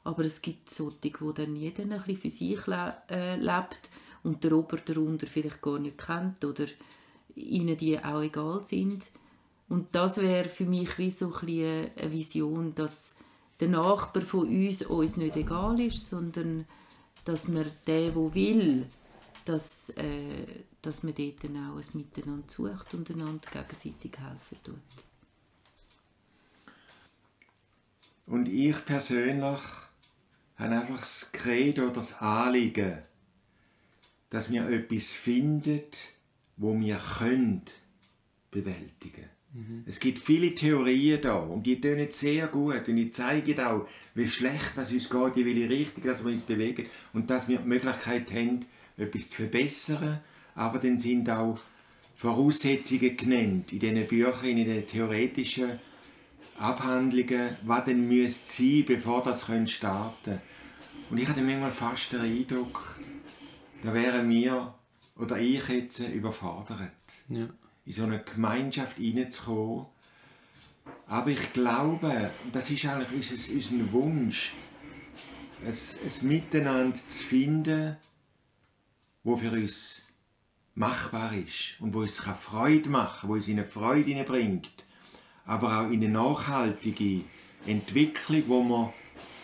[0.04, 2.68] Aber es gibt solche, wo dann jeder ein bisschen für sich
[3.10, 3.90] äh, lebt
[4.22, 6.66] und der Ober darunter vielleicht gar nicht kennt oder
[7.36, 9.04] ihnen die auch egal sind.
[9.68, 13.16] Und das wäre für mich wie so ein eine Vision, dass
[13.60, 16.66] der Nachbar von uns uns nicht egal ist, sondern
[17.24, 18.86] dass man der, der will,
[19.44, 20.46] dass, äh,
[20.82, 25.04] dass man dort dann auch ein Miteinander sucht und einander gegenseitig helfen tut.
[28.26, 29.60] Und ich persönlich
[30.56, 32.98] habe einfach das Credo das Anliegen,
[34.30, 35.82] dass wir etwas finden,
[36.56, 37.62] wo wir können
[38.50, 39.84] bewältigen Mhm.
[39.86, 44.28] Es gibt viele Theorien da und die tönen sehr gut und die zeigen auch, wie
[44.28, 47.68] schlecht es uns geht, in welche Richtung dass wir uns bewegen und dass wir die
[47.68, 48.66] Möglichkeit haben,
[48.98, 50.20] etwas zu verbessern,
[50.54, 51.58] aber dann sind auch
[52.16, 55.78] Voraussetzungen genannt in diesen Büchern, in den theoretischen
[56.58, 60.40] Abhandlungen, was denn müsste sein, bevor das starten können.
[61.08, 62.96] Und ich hatte manchmal fast den Eindruck,
[63.82, 64.74] da wären wir
[65.16, 66.92] oder ich jetzt überfordert.
[67.28, 67.48] Ja
[67.86, 69.86] in so eine Gemeinschaft hineinzukommen.
[71.06, 74.54] Aber ich glaube, das ist eigentlich unser, unser Wunsch,
[75.64, 77.96] ein, ein Miteinander zu finden,
[79.22, 80.04] wo für uns
[80.74, 84.84] machbar ist und wo uns Freude machen kann, wo uns in eine Freude bringt,
[85.46, 87.22] aber auch in eine nachhaltige
[87.66, 88.92] Entwicklung, wo wir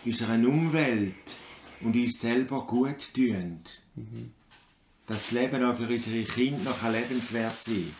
[0.05, 1.15] unserer Umwelt
[1.81, 3.61] und uns selber gut tun.
[3.95, 4.31] Mhm.
[5.07, 7.93] Das Leben auch für unsere Kinder noch lebenswert sein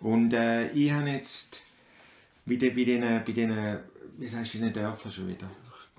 [0.00, 1.64] und äh, ich habe jetzt
[2.46, 3.78] bei den, bei den, bei den
[4.16, 5.48] wie sagst du, in den Dörfern schon wieder?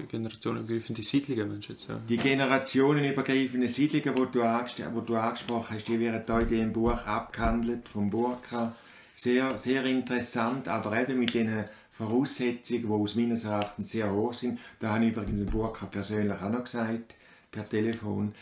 [0.07, 1.89] Generationenübergreifende Siedlungen, meinst du jetzt?
[1.89, 1.99] Ja.
[2.07, 7.05] Die generationenübergreifenden Siedlungen, die du, die du angesprochen hast, die werden hier in diesem Buch
[7.05, 8.75] abgehandelt, vom Burka.
[9.13, 14.57] Sehr, sehr interessant, aber eben mit den Voraussetzungen, die aus meines Erachtens sehr hoch sind.
[14.79, 17.15] Da habe ich übrigens den Burka persönlich auch noch gesagt,
[17.51, 18.33] per Telefon.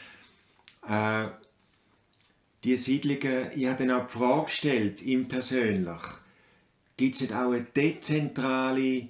[0.88, 1.26] Äh,
[2.64, 6.02] die Siedlungen, ich habe dann auch die Frage gestellt, ihm persönlich,
[6.96, 9.08] gibt es nicht auch eine dezentrale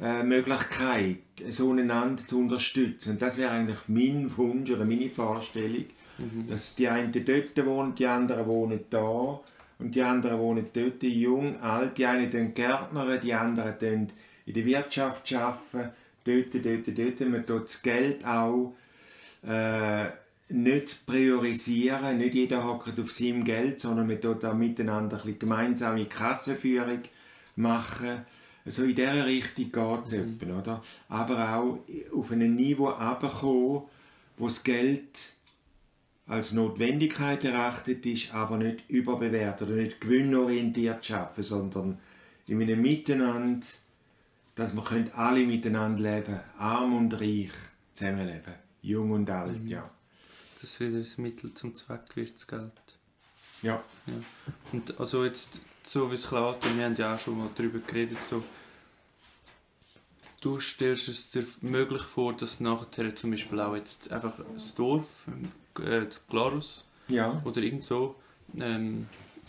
[0.00, 1.18] äh, Möglichkeit,
[1.50, 3.12] so einander zu unterstützen?
[3.12, 5.84] Und das wäre eigentlich mein Wunsch oder meine Vorstellung,
[6.18, 6.48] mhm.
[6.48, 9.40] dass die einen dort wohnen, die anderen wohnen da
[9.78, 14.08] und die anderen wohnen dort, jung, alt, die einen tun Gärtner, die anderen
[14.46, 15.90] in der Wirtschaft arbeiten,
[16.24, 18.74] dort, dort, dort, man tut das Geld auch
[19.46, 20.06] äh,
[20.50, 26.06] nicht priorisieren, nicht jeder hockt auf seinem Geld, sondern wir tun da miteinander eine gemeinsame
[26.06, 27.02] Kassenführung
[27.56, 28.24] machen.
[28.66, 30.38] So in dieser Richtung geht es mhm.
[30.40, 30.82] Etwa, oder?
[31.08, 31.78] Aber auch
[32.16, 33.82] auf ein Niveau runterkommen,
[34.36, 35.34] wo das Geld
[36.26, 41.98] als Notwendigkeit erachtet ist, aber nicht überbewertet oder nicht gewinnorientiert schaffen, sondern
[42.46, 43.66] in einem Miteinander,
[44.54, 44.82] dass wir
[45.16, 47.50] alle miteinander leben arm und reich
[47.94, 49.68] zusammenleben, jung und alt, mhm.
[49.68, 49.90] ja
[50.60, 52.72] dass wieder ein Mittel zum Zweck wird, das Geld.
[53.62, 53.82] Ja.
[54.06, 54.14] ja.
[54.72, 57.78] Und also jetzt, so wie es klar und wir haben ja auch schon mal darüber
[57.78, 58.42] geredet, so,
[60.40, 65.26] du stellst es dir möglich vor, dass nachher zum Beispiel auch jetzt einfach das Dorf,
[65.78, 67.40] äh, das Glarus ja.
[67.44, 68.16] oder irgend so,
[68.58, 69.08] ähm,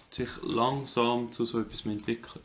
[0.09, 2.43] sich langsam zu so etwas entwickelt.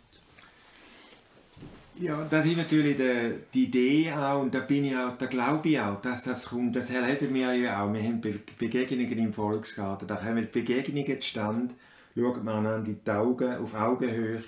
[1.99, 5.67] Ja, das ist natürlich die, die Idee auch und da bin ich auch, da glaube
[5.71, 6.77] ich auch, dass das kommt.
[6.77, 7.91] Das erleben wir ja auch.
[7.91, 11.75] Wir haben Begegnungen im Volksgarten, da wir Begegnungen zustande,
[12.15, 14.43] schaut man in die Augen, auf Augenhöhe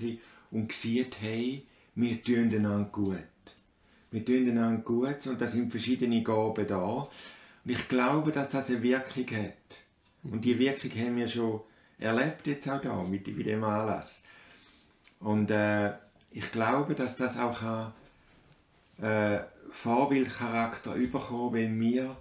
[0.51, 3.17] und sieht, hey, wir tun einander gut.
[4.11, 6.85] Wir tun einander gut und da sind verschiedene Gaben da.
[6.85, 7.09] Und
[7.65, 9.85] ich glaube, dass das eine Wirkung hat.
[10.23, 11.63] Und die Wirkung haben wir schon
[11.99, 14.25] erlebt jetzt auch da, mit, mit dem Anlass.
[15.21, 15.93] Und äh,
[16.31, 17.93] ich glaube, dass das auch ein
[19.05, 22.17] äh, Vorbildcharakter überkommen, wenn wir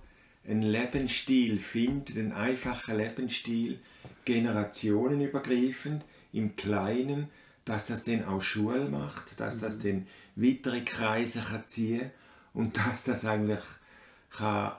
[0.47, 3.79] einen Lebensstil finden, einen einfachen Lebensstil,
[4.25, 7.29] generationenübergreifend, im Kleinen,
[7.65, 9.83] dass das dann auch Schule macht, dass das mhm.
[9.83, 12.11] dann weitere Kreise kann ziehen
[12.53, 13.63] und dass das eigentlich
[14.29, 14.73] kann,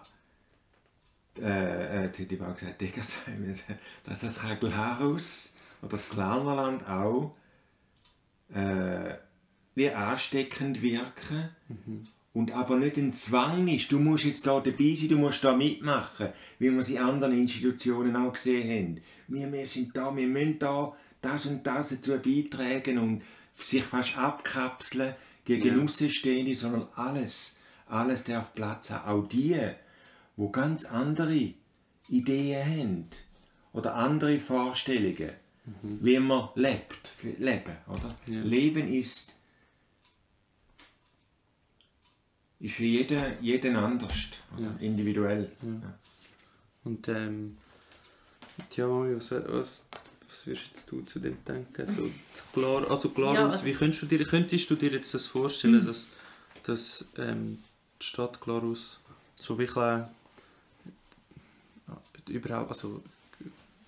[1.38, 3.54] äh, äh, jetzt hätte ich auch gesagt, Degersheim,
[4.04, 7.34] dass das kann Glarus oder das Glarnerland auch
[8.52, 9.14] äh,
[9.74, 12.04] wie ansteckend wirken mhm.
[12.32, 15.54] und aber nicht ein Zwang ist, du musst jetzt da dabei sein, du musst da
[15.54, 19.02] mitmachen, wie wir es in anderen Institutionen auch gesehen haben.
[19.28, 23.22] Wir, wir sind da, wir müssen da das und das dazu beitragen und
[23.56, 25.84] sich fast abkapseln gegen ja.
[25.84, 27.56] Außenstehende, sondern alles,
[27.86, 29.08] alles darf Platz haben.
[29.08, 29.58] Auch die,
[30.36, 31.54] wo ganz andere
[32.08, 33.08] Ideen haben
[33.72, 35.32] oder andere Vorstellungen
[35.82, 35.98] mhm.
[36.00, 37.14] wie man lebt.
[37.22, 38.16] Leben, oder?
[38.26, 38.40] Ja.
[38.42, 39.34] Leben ist,
[42.60, 44.14] ist für jeden, jeden anders,
[44.58, 44.74] ja.
[44.80, 45.50] individuell.
[45.62, 45.98] Ja.
[46.84, 47.58] Und ähm,
[48.76, 49.84] ja, was, was,
[50.26, 51.86] was wirst jetzt du zu dem denken?
[51.86, 52.10] Also,
[52.52, 56.06] klar, also Glarus, also, wie könntest du, dir, könntest du dir jetzt das vorstellen, dass,
[56.64, 57.62] dass ähm,
[58.00, 58.98] die Stadt Glarus
[59.34, 60.06] so wirklich äh,
[62.30, 63.02] überhaupt, also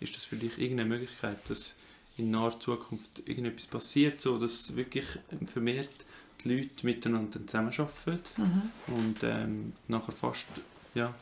[0.00, 1.76] ist das für dich irgendeine Möglichkeit, dass
[2.16, 5.06] in naher Zukunft irgendetwas passiert, so dass wirklich
[5.46, 5.90] vermehrt
[6.42, 8.94] die Leute miteinander zusammenarbeiten mhm.
[8.94, 10.48] und ähm, nachher fast,
[10.94, 11.14] ja,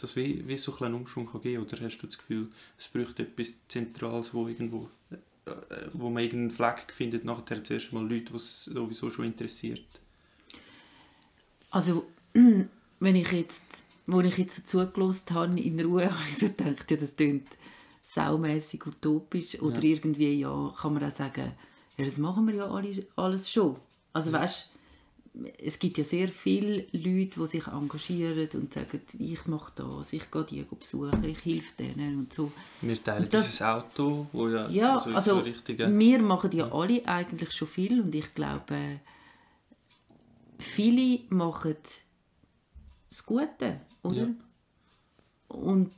[0.00, 2.88] dass wie, wie so ein kleiner Umschwung kann geben oder hast du das Gefühl, es
[2.88, 4.88] bräuchte etwas Zentrales, wo irgendwo
[5.46, 9.84] äh, wo man irgendeinen Fleck findet, nachher zuerst mal Leute, die es sowieso schon interessiert?
[11.70, 12.06] Also,
[13.00, 16.90] wenn ich jetzt, wo ich jetzt so zugelassen habe in Ruhe, habe ich so gedacht,
[16.90, 17.48] ja, das klingt
[18.14, 19.94] saumässig utopisch oder ja.
[19.94, 21.52] irgendwie, ja, kann man auch sagen,
[21.96, 23.76] ja, das machen wir ja alle, alles schon.
[24.12, 24.40] Also ja.
[24.40, 24.70] weißt,
[25.58, 30.30] es gibt ja sehr viele Leute, die sich engagieren und sagen, ich mache das, ich
[30.30, 32.52] gehe die besuchen, ich helfe denen und so.
[32.80, 35.98] Wir teilen das, dieses Auto, wo ja, ja also, also so richtige...
[35.98, 39.00] wir machen ja alle eigentlich schon viel und ich glaube,
[40.58, 41.76] viele machen
[43.10, 44.16] das Gute, oder?
[44.16, 44.28] Ja.
[45.48, 45.92] Und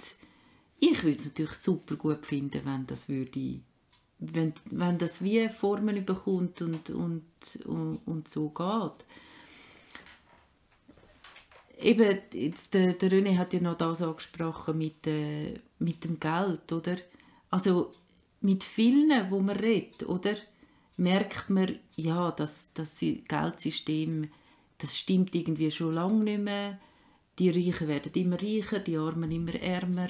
[0.78, 3.60] ich würde es natürlich super gut finden, wenn das würde
[4.18, 7.24] wenn, wenn das wie Formen bekommt und, und,
[7.64, 9.04] und, und so geht.
[11.78, 16.72] Eben, jetzt, der, der René hat ja noch das angesprochen mit, äh, mit dem Geld,
[16.72, 16.96] oder?
[17.50, 17.92] Also
[18.40, 20.36] mit vielen, wo man redet, oder?
[20.96, 24.30] Merkt man, ja, dass das Geldsystem,
[24.78, 26.80] das stimmt irgendwie schon lange nicht mehr.
[27.38, 30.08] Die Reichen werden immer reicher, die Armen immer ärmer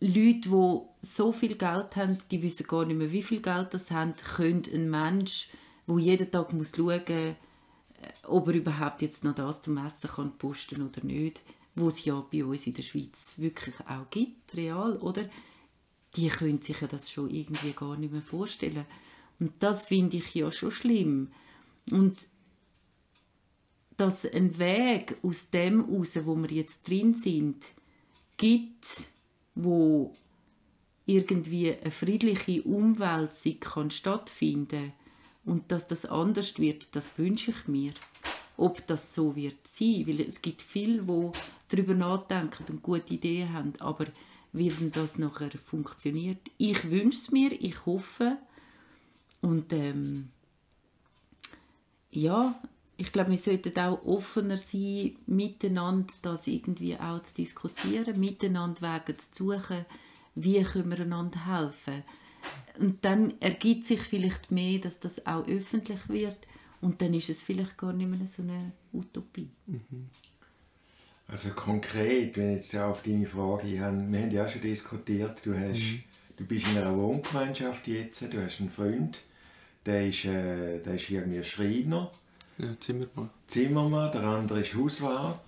[0.00, 3.90] Leute, die so viel Geld haben, die wissen gar nicht mehr, wie viel Geld das
[3.90, 5.48] haben, können ein Mensch,
[5.86, 7.34] der jeden Tag muss schauen muss, äh,
[8.24, 11.42] ob er überhaupt jetzt noch das zum Essen kann posten oder nicht,
[11.74, 15.28] wo es ja bei uns in der Schweiz wirklich auch gibt, real, oder?
[16.16, 18.86] Die können sich ja das schon irgendwie gar nicht mehr vorstellen.
[19.40, 21.32] Und das finde ich ja schon schlimm.
[21.90, 22.26] Und
[23.96, 27.66] dass ein Weg aus dem raus, wo wir jetzt drin sind,
[28.36, 29.08] gibt,
[29.58, 30.14] wo
[31.04, 34.92] irgendwie eine friedliche Umwälzung kann stattfinden
[35.44, 37.92] und dass das anders wird, das wünsche ich mir.
[38.56, 41.30] Ob das so wird sein, weil es gibt viele, die
[41.68, 44.06] darüber nachdenken und gute Ideen haben, aber
[44.52, 48.36] wie denn das nachher funktioniert, ich wünsche es mir, ich hoffe
[49.40, 50.28] und ähm,
[52.10, 52.60] ja,
[53.00, 59.16] ich glaube, wir sollten auch offener sein, miteinander das irgendwie auch zu diskutieren, miteinander Wege
[59.16, 59.86] zu suchen,
[60.34, 62.02] wie können wir einander helfen.
[62.80, 66.38] Und dann ergibt sich vielleicht mehr, dass das auch öffentlich wird
[66.80, 69.48] und dann ist es vielleicht gar nicht mehr so eine Utopie.
[69.66, 70.08] Mhm.
[71.28, 75.40] Also konkret, wenn jetzt auf deine Frage, ich habe, wir haben ja auch schon diskutiert,
[75.44, 76.02] du, hast, mhm.
[76.36, 79.22] du bist in einer Wohngemeinschaft jetzt, du hast einen Freund,
[79.86, 82.10] der ist, äh, der ist irgendwie Schreiner.
[82.58, 83.30] Ja, Zimmermann.
[83.46, 85.38] Zimmermann, der andere ist Hauswart.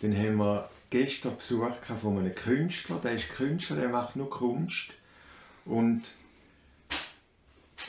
[0.00, 4.90] Dann haben wir gestern Besuch von einem Künstler, der ist Künstler, der macht nur Kunst.
[5.64, 6.02] Und,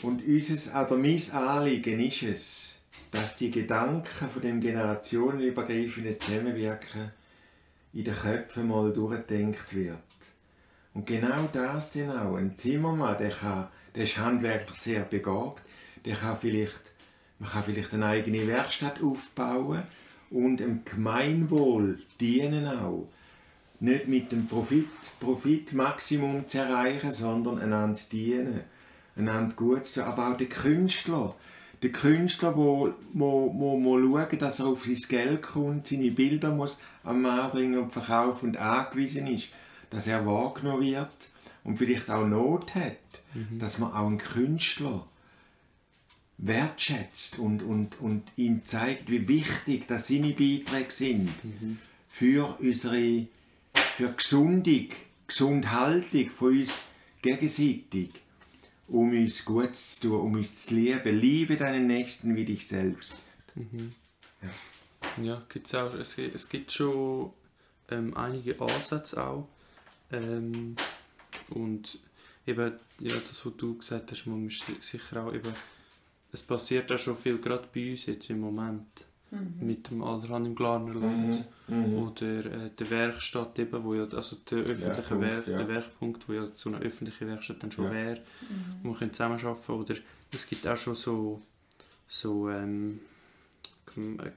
[0.02, 2.76] und unser, oder mein Anliegen ist es,
[3.12, 7.12] dass die Gedanken von dem generationenübergreifenden Zusammenwirken
[7.94, 10.00] in den Köpfen mal durchdenkt wird.
[10.94, 12.36] Und genau das denn auch.
[12.36, 15.62] Ein Zimmermann, der, kann, der ist handwerklich sehr begabt,
[16.06, 16.94] der kann vielleicht,
[17.40, 19.84] man kann vielleicht eine eigene Werkstatt aufbauen
[20.30, 23.10] und dem Gemeinwohl dienen auch.
[23.80, 24.88] Nicht mit dem Profit,
[25.20, 28.62] Profitmaximum zu erreichen, sondern einander dienen,
[29.16, 31.36] einander gut zu aber auch der Künstler,
[31.82, 36.52] der Künstler, wo, wo, wo, wo schauen, dass er auf sein Geld kommt, seine Bilder
[36.52, 39.50] muss am Mann bringen und verkaufen und angewiesen ist,
[39.90, 41.30] dass er wahrgenommen wird
[41.64, 42.98] und vielleicht auch Not hat,
[43.34, 43.60] mhm.
[43.60, 45.06] dass man auch einen Künstler
[46.38, 51.80] wertschätzt und, und, und ihm zeigt, wie wichtig dass seine Beiträge sind mhm.
[52.10, 53.28] für unsere
[53.98, 54.90] für Gesundung,
[55.28, 56.90] Gesundhaltung von uns
[57.22, 58.10] gegenseitig
[58.88, 61.20] um uns gut zu tun, um uns zu lieben.
[61.20, 63.22] Liebe deinen Nächsten wie dich selbst.
[63.56, 63.94] Mhm.
[64.42, 67.32] Ja, ja gibt's auch, es, es gibt schon
[67.90, 69.48] ähm, einige Ansätze auch.
[70.12, 70.76] Ähm,
[71.50, 71.98] und
[72.46, 75.54] eben, ja, das, was du gesagt hast, man muss sicher auch eben,
[76.36, 79.56] es passiert auch schon viel, gerade bei uns jetzt im Moment mhm.
[79.66, 81.78] mit dem Alderland im Glarnerland mhm.
[81.78, 81.94] mhm.
[81.96, 85.58] oder äh, der Werkstatt eben, wo ja, also der öffentliche Werk, ja.
[85.58, 87.94] der Werkpunkt, wo ja so eine öffentliche Werkstatt dann schon ja.
[87.94, 88.20] wäre,
[88.50, 88.84] mhm.
[88.84, 89.96] wo man zusammenarbeiten oder
[90.34, 91.42] es gibt auch schon so,
[92.08, 93.00] so ähm,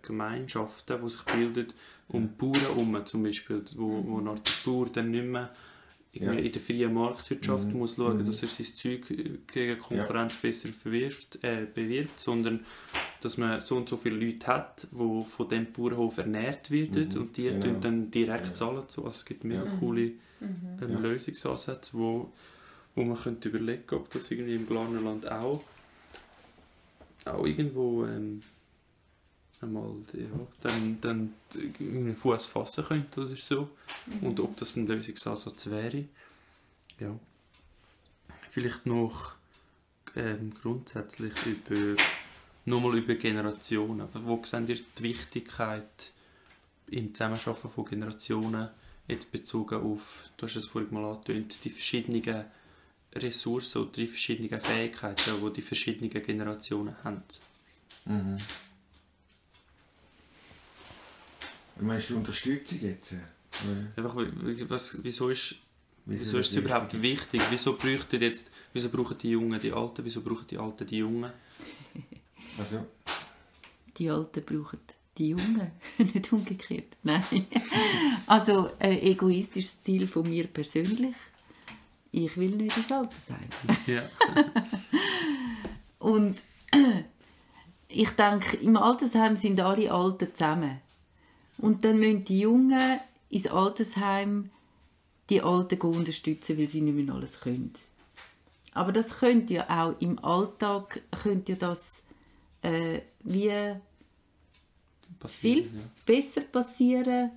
[0.03, 1.73] Gemeinschaften, die sich bilden
[2.07, 5.51] um Bauern herum zum Beispiel, wo, wo nach der Bauer dann nicht mehr
[6.13, 6.33] ja.
[6.33, 7.79] in der freien Marktwirtschaft mhm.
[7.79, 8.25] muss schauen, mhm.
[8.25, 9.07] dass er sein Zeug
[9.53, 10.49] gegen Konkurrenz ja.
[10.49, 12.65] besser verwirft, äh, bewirbt, sondern
[13.21, 17.21] dass man so und so viele Leute hat, die von dem Bauernhof ernährt werden mhm.
[17.21, 17.79] und die genau.
[17.81, 18.53] dann direkt ja.
[18.53, 18.83] zahlen.
[18.87, 19.81] Also es gibt mega mhm.
[19.81, 20.79] coole mhm.
[20.83, 22.33] ähm, Lösungsansätze, wo,
[22.95, 25.63] wo man könnte überlegen ob das irgendwie im Glarnerland auch,
[27.25, 28.41] auch irgendwo ähm,
[29.61, 30.29] einmal ja,
[30.61, 31.35] dann, dann
[31.81, 33.71] einen Fuß fassen könnte oder so.
[34.07, 34.29] Mhm.
[34.29, 36.05] Und ob das ein Lösungsansatz wäre.
[37.01, 37.19] Ja.
[38.51, 39.35] Vielleicht noch
[40.17, 42.03] ähm, grundsätzlich über
[42.65, 44.09] nochmal über Generationen.
[44.13, 46.13] Wo seht ihr die Wichtigkeit
[46.91, 48.69] im Zusammenarbeiten von Generationen
[49.07, 52.45] jetzt bezogen auf, du hast es vorhin mal angetönt, die verschiedenen
[53.15, 57.23] Ressourcen oder die verschiedenen Fähigkeiten, die die verschiedenen Generationen haben?
[58.05, 58.37] Mhm.
[61.81, 63.15] Meinst du Unterstützung jetzt?
[63.97, 64.15] Einfach,
[64.69, 65.57] was, wieso ist,
[66.05, 67.41] wieso, wieso ist es überhaupt wichtig?
[67.51, 70.05] Wieso, bräuchten jetzt, wieso brauchen die Jungen die Alten?
[70.05, 71.33] Wieso brauchen die Alten die Jungen?
[72.59, 72.85] Also?
[73.97, 74.81] Die Alten brauchen
[75.17, 76.97] die Jungen, nicht umgekehrt.
[77.05, 77.23] Nein.
[78.27, 81.15] Also ein egoistisches Ziel von mir persönlich.
[82.11, 83.49] Ich will nicht ins Altersheim.
[83.87, 84.03] Ja.
[85.99, 86.37] Und
[87.89, 90.81] ich denke, im Altersheim sind alle Alten zusammen.
[91.59, 94.51] Und dann müssen die Jungen ins Altersheim
[95.29, 97.75] die Alten unterstützen, weil sie nicht mehr alles können.
[98.73, 102.05] Aber das könnte ja auch im Alltag könnte ja das
[102.63, 103.75] äh, wie
[105.27, 105.69] viel ja.
[106.07, 107.31] besser passieren,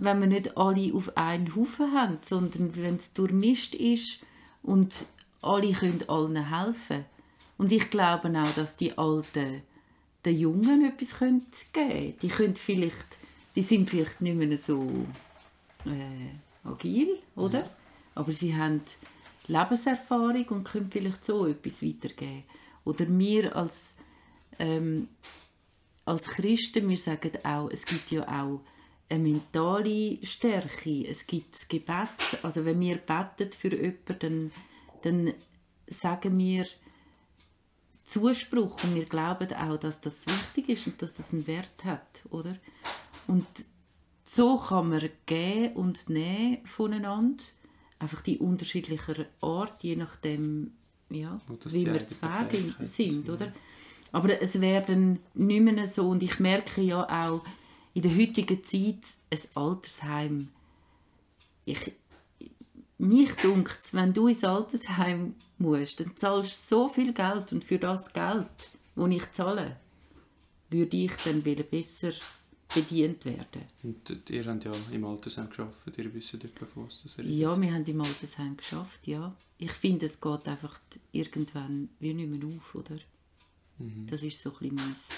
[0.00, 4.20] wenn wir nicht alle auf einen Haufen haben, sondern wenn es durchmischt ist
[4.62, 5.06] und
[5.42, 7.04] alle können allen helfen.
[7.58, 9.62] Und ich glaube auch, dass die Alten
[10.24, 12.14] den Jungen etwas geben können.
[12.22, 13.23] Die können vielleicht
[13.54, 14.88] die sind vielleicht nicht mehr so
[15.86, 17.60] äh, agil, oder?
[17.60, 17.70] Ja.
[18.14, 18.82] Aber sie haben
[19.46, 22.44] Lebenserfahrung und können vielleicht so etwas weitergeben.
[22.84, 23.96] Oder wir als,
[24.58, 25.08] ähm,
[26.04, 28.60] als Christen, wir sagen auch, es gibt ja auch
[29.08, 32.42] eine mentale Stärke, es gibt das Gebet.
[32.42, 34.50] Also wenn wir beten für jemanden, dann,
[35.02, 35.34] dann
[35.86, 36.66] sagen wir
[38.04, 42.22] Zuspruch und wir glauben auch, dass das wichtig ist und dass das einen Wert hat,
[42.30, 42.56] oder?
[43.26, 43.46] Und
[44.22, 47.44] so kann man geben und nehmen voneinander.
[47.98, 50.72] Einfach die unterschiedlichen Art, je nachdem,
[51.10, 52.46] ja, wie wir zwei
[52.86, 53.52] sind, oder?
[54.12, 57.42] Aber es werden nicht mehr so, und ich merke ja auch
[57.94, 60.48] in der heutigen Zeit, ein Altersheim,
[61.64, 61.92] ich,
[62.98, 67.78] mich dunkt wenn du ins Altersheim musst, dann zahlst du so viel Geld und für
[67.78, 68.46] das Geld,
[68.96, 69.76] das ich zahle,
[70.70, 72.12] würde ich dann besser
[72.74, 73.62] bedient werden.
[73.82, 77.32] Und ihr habt ja im Altersheim gearbeitet, ihr wisst etwa von was das redet.
[77.32, 79.34] Ja, wir haben im Altersheim geschafft, ja.
[79.58, 80.78] Ich finde, es geht einfach
[81.12, 82.98] irgendwann wie nicht mehr auf, oder?
[84.06, 85.08] Das ist so ein bisschen meins.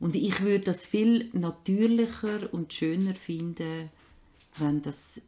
[0.00, 3.90] Und ich würde das viel natürlicher und schöner finden,
[4.56, 5.20] wenn das,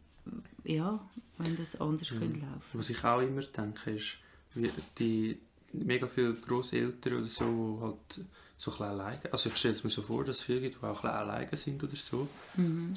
[0.64, 4.18] ja, wenn das anders könnte laufen Was ich auch immer denke, ist,
[4.54, 5.38] wie die
[5.72, 8.26] mega viele Grosseltern oder so, die halt
[8.58, 10.86] so ein alleine, also ich stelle es mir so vor, dass es viele gibt, die
[10.86, 12.28] auch ein alleine sind oder so.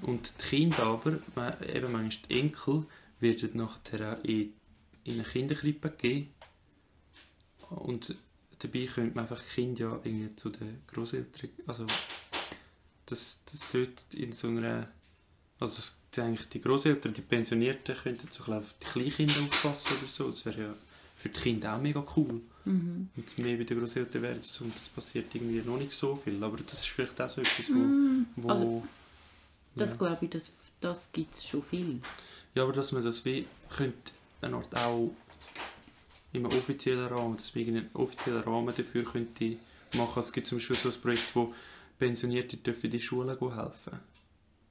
[0.04, 1.20] Und die Kinder aber,
[1.68, 2.86] eben manchmal die Enkel,
[3.20, 4.54] werden nachher auch in,
[5.04, 6.30] in eine Kinderkrippe gegeben.
[7.70, 8.16] Und
[8.60, 11.86] dabei könnte man einfach Kinder ja irgendwie zu den Grosseltern, also
[13.06, 14.88] das, das dort in so einer,
[15.60, 20.08] also das, die, eigentlich die Grosseltern, die Pensionierten könnten so auf die Kleinkinder aufpassen oder
[20.08, 20.76] so, das wäre ja
[21.20, 22.42] für die Kinder auch mega cool.
[22.64, 23.10] Mhm.
[23.16, 26.42] Und mehr bei den Grosseltern wäre das und das passiert irgendwie noch nicht so viel,
[26.42, 27.74] aber das ist vielleicht auch so etwas, wo...
[27.78, 28.26] Mhm.
[28.38, 28.84] wo Also,
[29.76, 29.96] Das ja.
[29.98, 32.00] glaube ich, das, das gibt es schon viel.
[32.56, 34.12] ja, aber dass man das wie könnte
[34.42, 35.12] eine Art auch
[36.32, 39.58] in einem offiziellen Rahmen, dass man einen offiziellen Rahmen dafür könnte
[39.96, 40.20] machen.
[40.20, 41.54] Es gibt zum Beispiel so ein Projekt, wo
[41.98, 44.00] Pensionierte dürfen in die Schulen gehen helfen.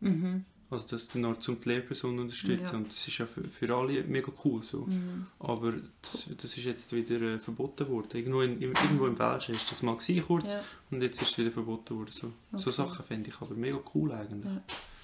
[0.01, 0.45] Mhm.
[0.71, 2.77] Also das noch zum die Lehrpersonen unterstützen Ja.
[2.77, 4.83] und das ist ja für, für alle mega cool so.
[4.87, 5.27] Mhm.
[5.39, 8.09] Aber das, das ist jetzt wieder äh, verboten worden.
[8.13, 10.63] Irgendwo, in, im- irgendwo im Welschen ist das mal gewesen, kurz Ja.
[10.91, 12.11] und jetzt ist es wieder verboten worden.
[12.13, 12.71] So, so Okay.
[12.73, 14.45] Sachen fände ich aber mega cool eigentlich.
[14.45, 14.63] Ja.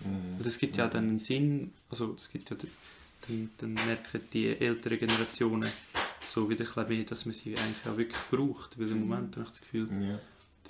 [0.09, 0.37] Mhm.
[0.39, 2.57] Und es gibt ja dann einen Sinn, also es gibt ja,
[3.29, 5.69] dann, dann merken die älteren Generationen
[6.21, 9.09] so wieder ein mehr, dass man sie eigentlich auch wirklich braucht, weil im Mhm.
[9.09, 10.19] Moment habe ich das Gefühl, Ja.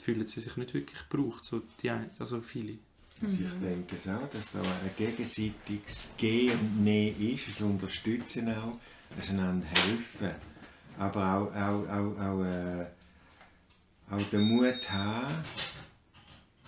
[0.01, 2.79] fühlen sie sich nicht wirklich gebraucht, so die, also viele.
[3.23, 8.49] Also ich denke es auch, dass da ein gegenseitiges Gehen und Nehmen ist, ein Unterstützen
[8.49, 8.79] auch,
[9.17, 10.35] ein einander helfen.
[10.99, 12.87] Aber auch, auch, auch, auch, äh,
[14.11, 15.35] auch den Mut haben,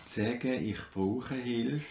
[0.05, 1.85] zu sagen, ich brauche Hilfe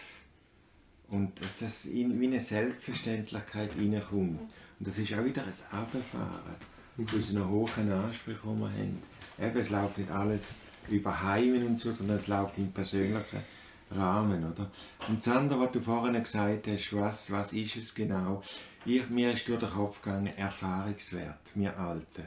[1.08, 4.40] und dass das in, wie eine Selbstverständlichkeit reinkommt.
[4.40, 6.56] Und das ist auch wieder ein Abfahren
[6.98, 9.02] aus einer hohen Ansprüche, die wir haben.
[9.38, 13.42] Eben, es läuft nicht alles über Heimen und so, sondern es läuft im persönlichen
[13.90, 14.70] Rahmen, oder?
[15.08, 18.42] Und das andere, was du vorhin gesagt hast, was, was ist es genau?
[18.84, 22.24] Ich, mir ist durch den Kopf gegangen, Erfahrungswert, wir Alten.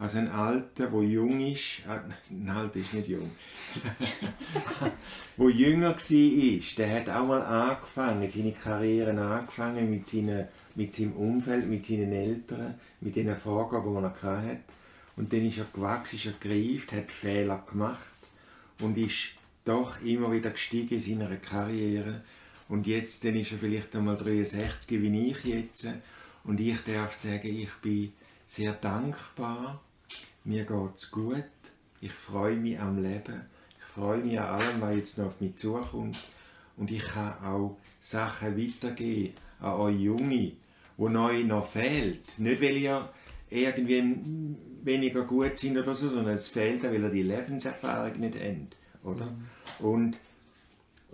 [0.00, 1.98] Also ein Alter, der jung ist, äh,
[2.30, 3.32] ein Alter ist nicht jung,
[5.36, 10.46] wo jünger war, der hat auch mal angefangen, seine Karriere angefangen mit, seinen,
[10.76, 14.60] mit seinem Umfeld, mit seinen Eltern, mit den Vorgaben, die er hatte.
[15.16, 18.18] Und dann ist er gewachsen, ist er gereift, hat Fehler gemacht
[18.80, 19.37] und ist
[19.68, 22.22] doch immer wieder gestiegen in seiner Karriere.
[22.68, 25.88] Und jetzt dann ist er vielleicht einmal 63, wie ich jetzt.
[26.44, 28.12] Und ich darf sagen, ich bin
[28.46, 29.82] sehr dankbar.
[30.44, 31.44] Mir geht's gut.
[32.00, 33.42] Ich freue mich am Leben.
[33.78, 36.18] Ich freue mich an allem, was jetzt noch auf mich zukommt.
[36.76, 40.52] Und ich kann auch Sachen weitergeben an euch Junge,
[40.96, 42.38] wo neu noch fehlt.
[42.38, 43.08] Nicht, weil ihr
[43.50, 44.16] irgendwie
[44.82, 48.76] weniger gut sind oder so, sondern es fehlt, weil ihr die Lebenserfahrung nicht habt.
[49.04, 49.32] Oder?
[49.78, 50.18] Und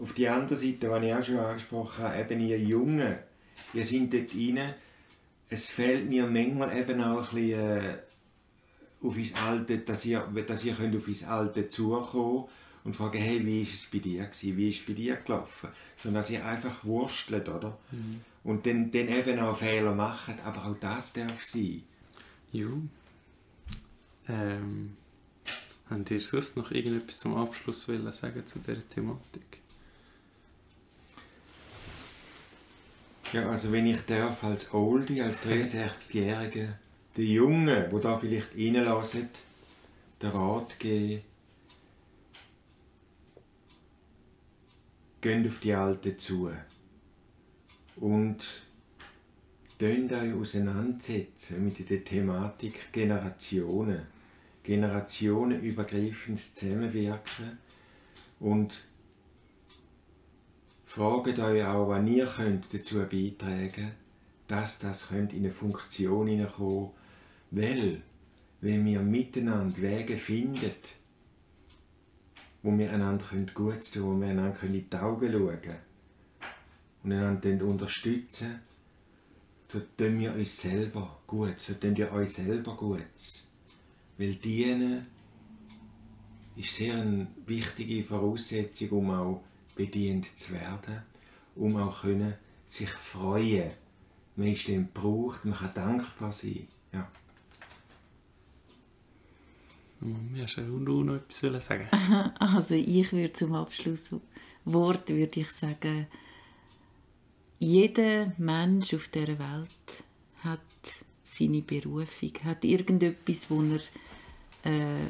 [0.00, 3.16] auf die andere Seite, was ich auch schon angesprochen habe, eben ihr Jungen,
[3.72, 4.74] ihr seid dort rein,
[5.48, 7.98] es fehlt mir manchmal eben auch ein bisschen äh,
[9.02, 12.46] auf ins Alte, dass ihr, dass ihr könnt auf ins Alte zukommen
[12.84, 15.70] und fragen, hey, wie ist es bei dir gewesen, wie ist es bei dir gelaufen?
[15.96, 17.78] Sondern dass ihr einfach wurstelt, oder?
[18.42, 21.82] Und dann, dann eben auch Fehler macht, aber auch das darf sein.
[22.52, 22.82] Jo.
[24.28, 24.96] Ähm,
[25.90, 29.60] habt ihr sonst noch irgendetwas zum Abschluss sagen zu dieser Thematik?
[33.32, 36.68] Ja, also wenn ich darf als Oldie, als 63-Jähriger,
[37.16, 39.28] den Jungen, wo da vielleicht reinlassen,
[40.22, 41.22] den Rat geben,
[45.20, 46.52] geht auf die Alten zu
[47.96, 48.44] und
[49.78, 54.13] könnt euch auseinandersetzen mit der Thematik Generationen,
[54.64, 57.58] generationenübergreifendes Zusammenwirken
[58.40, 58.82] und
[60.84, 63.92] fragt euch auch, was ihr könnt dazu beitragen könnt,
[64.48, 66.90] dass das in eine Funktion hineinkommen
[67.50, 68.02] weil,
[68.60, 70.72] wenn wir miteinander Wege finden,
[72.62, 75.76] wo wir einander können gut tun wo wir einander können in die Augen schauen
[77.04, 78.60] und einander unterstützen
[79.74, 83.00] so tun wir uns selber gut, so tun wir euch selber gut.
[84.18, 85.06] Weil dienen
[86.56, 89.42] ist sehr eine wichtige Voraussetzung, um auch
[89.74, 91.02] bedient zu werden,
[91.56, 92.34] um auch können
[92.66, 93.70] sich freuen.
[94.36, 96.68] Man ist dann gebraucht, man kann dankbar sein.
[96.92, 97.10] Ja.
[100.00, 101.88] Mami, hast du auch noch etwas sagen
[102.38, 106.06] Also ich würde zum Abschlusswort würde ich sagen,
[107.58, 110.04] jeder Mensch auf dieser Welt
[110.42, 110.60] hat
[111.34, 113.80] seine Berufung, hat irgendetwas, wo er,
[114.70, 115.06] äh,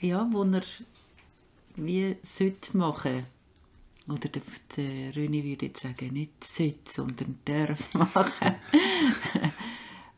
[0.00, 0.62] ja, wo er
[1.76, 3.24] wie sollte machen
[4.08, 4.42] oder der,
[4.76, 8.54] der René würde jetzt sagen, nicht sollte, sondern darf machen.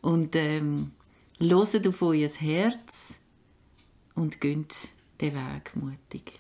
[0.01, 0.93] und ähm,
[1.41, 3.19] auf euer Herz
[4.15, 4.75] und geht
[5.21, 6.39] den Weg mutig.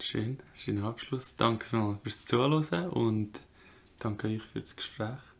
[0.00, 1.34] Schön, schöner Abschluss.
[1.36, 3.40] Danke vielmals fürs Zuhören und
[3.98, 5.33] danke euch für das Gespräch.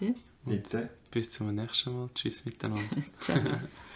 [0.00, 0.14] Bitte.
[0.44, 0.90] Bitte.
[1.10, 2.10] Bis zum nächsten Mal.
[2.14, 2.84] Tschüss miteinander.
[3.20, 3.38] Ciao.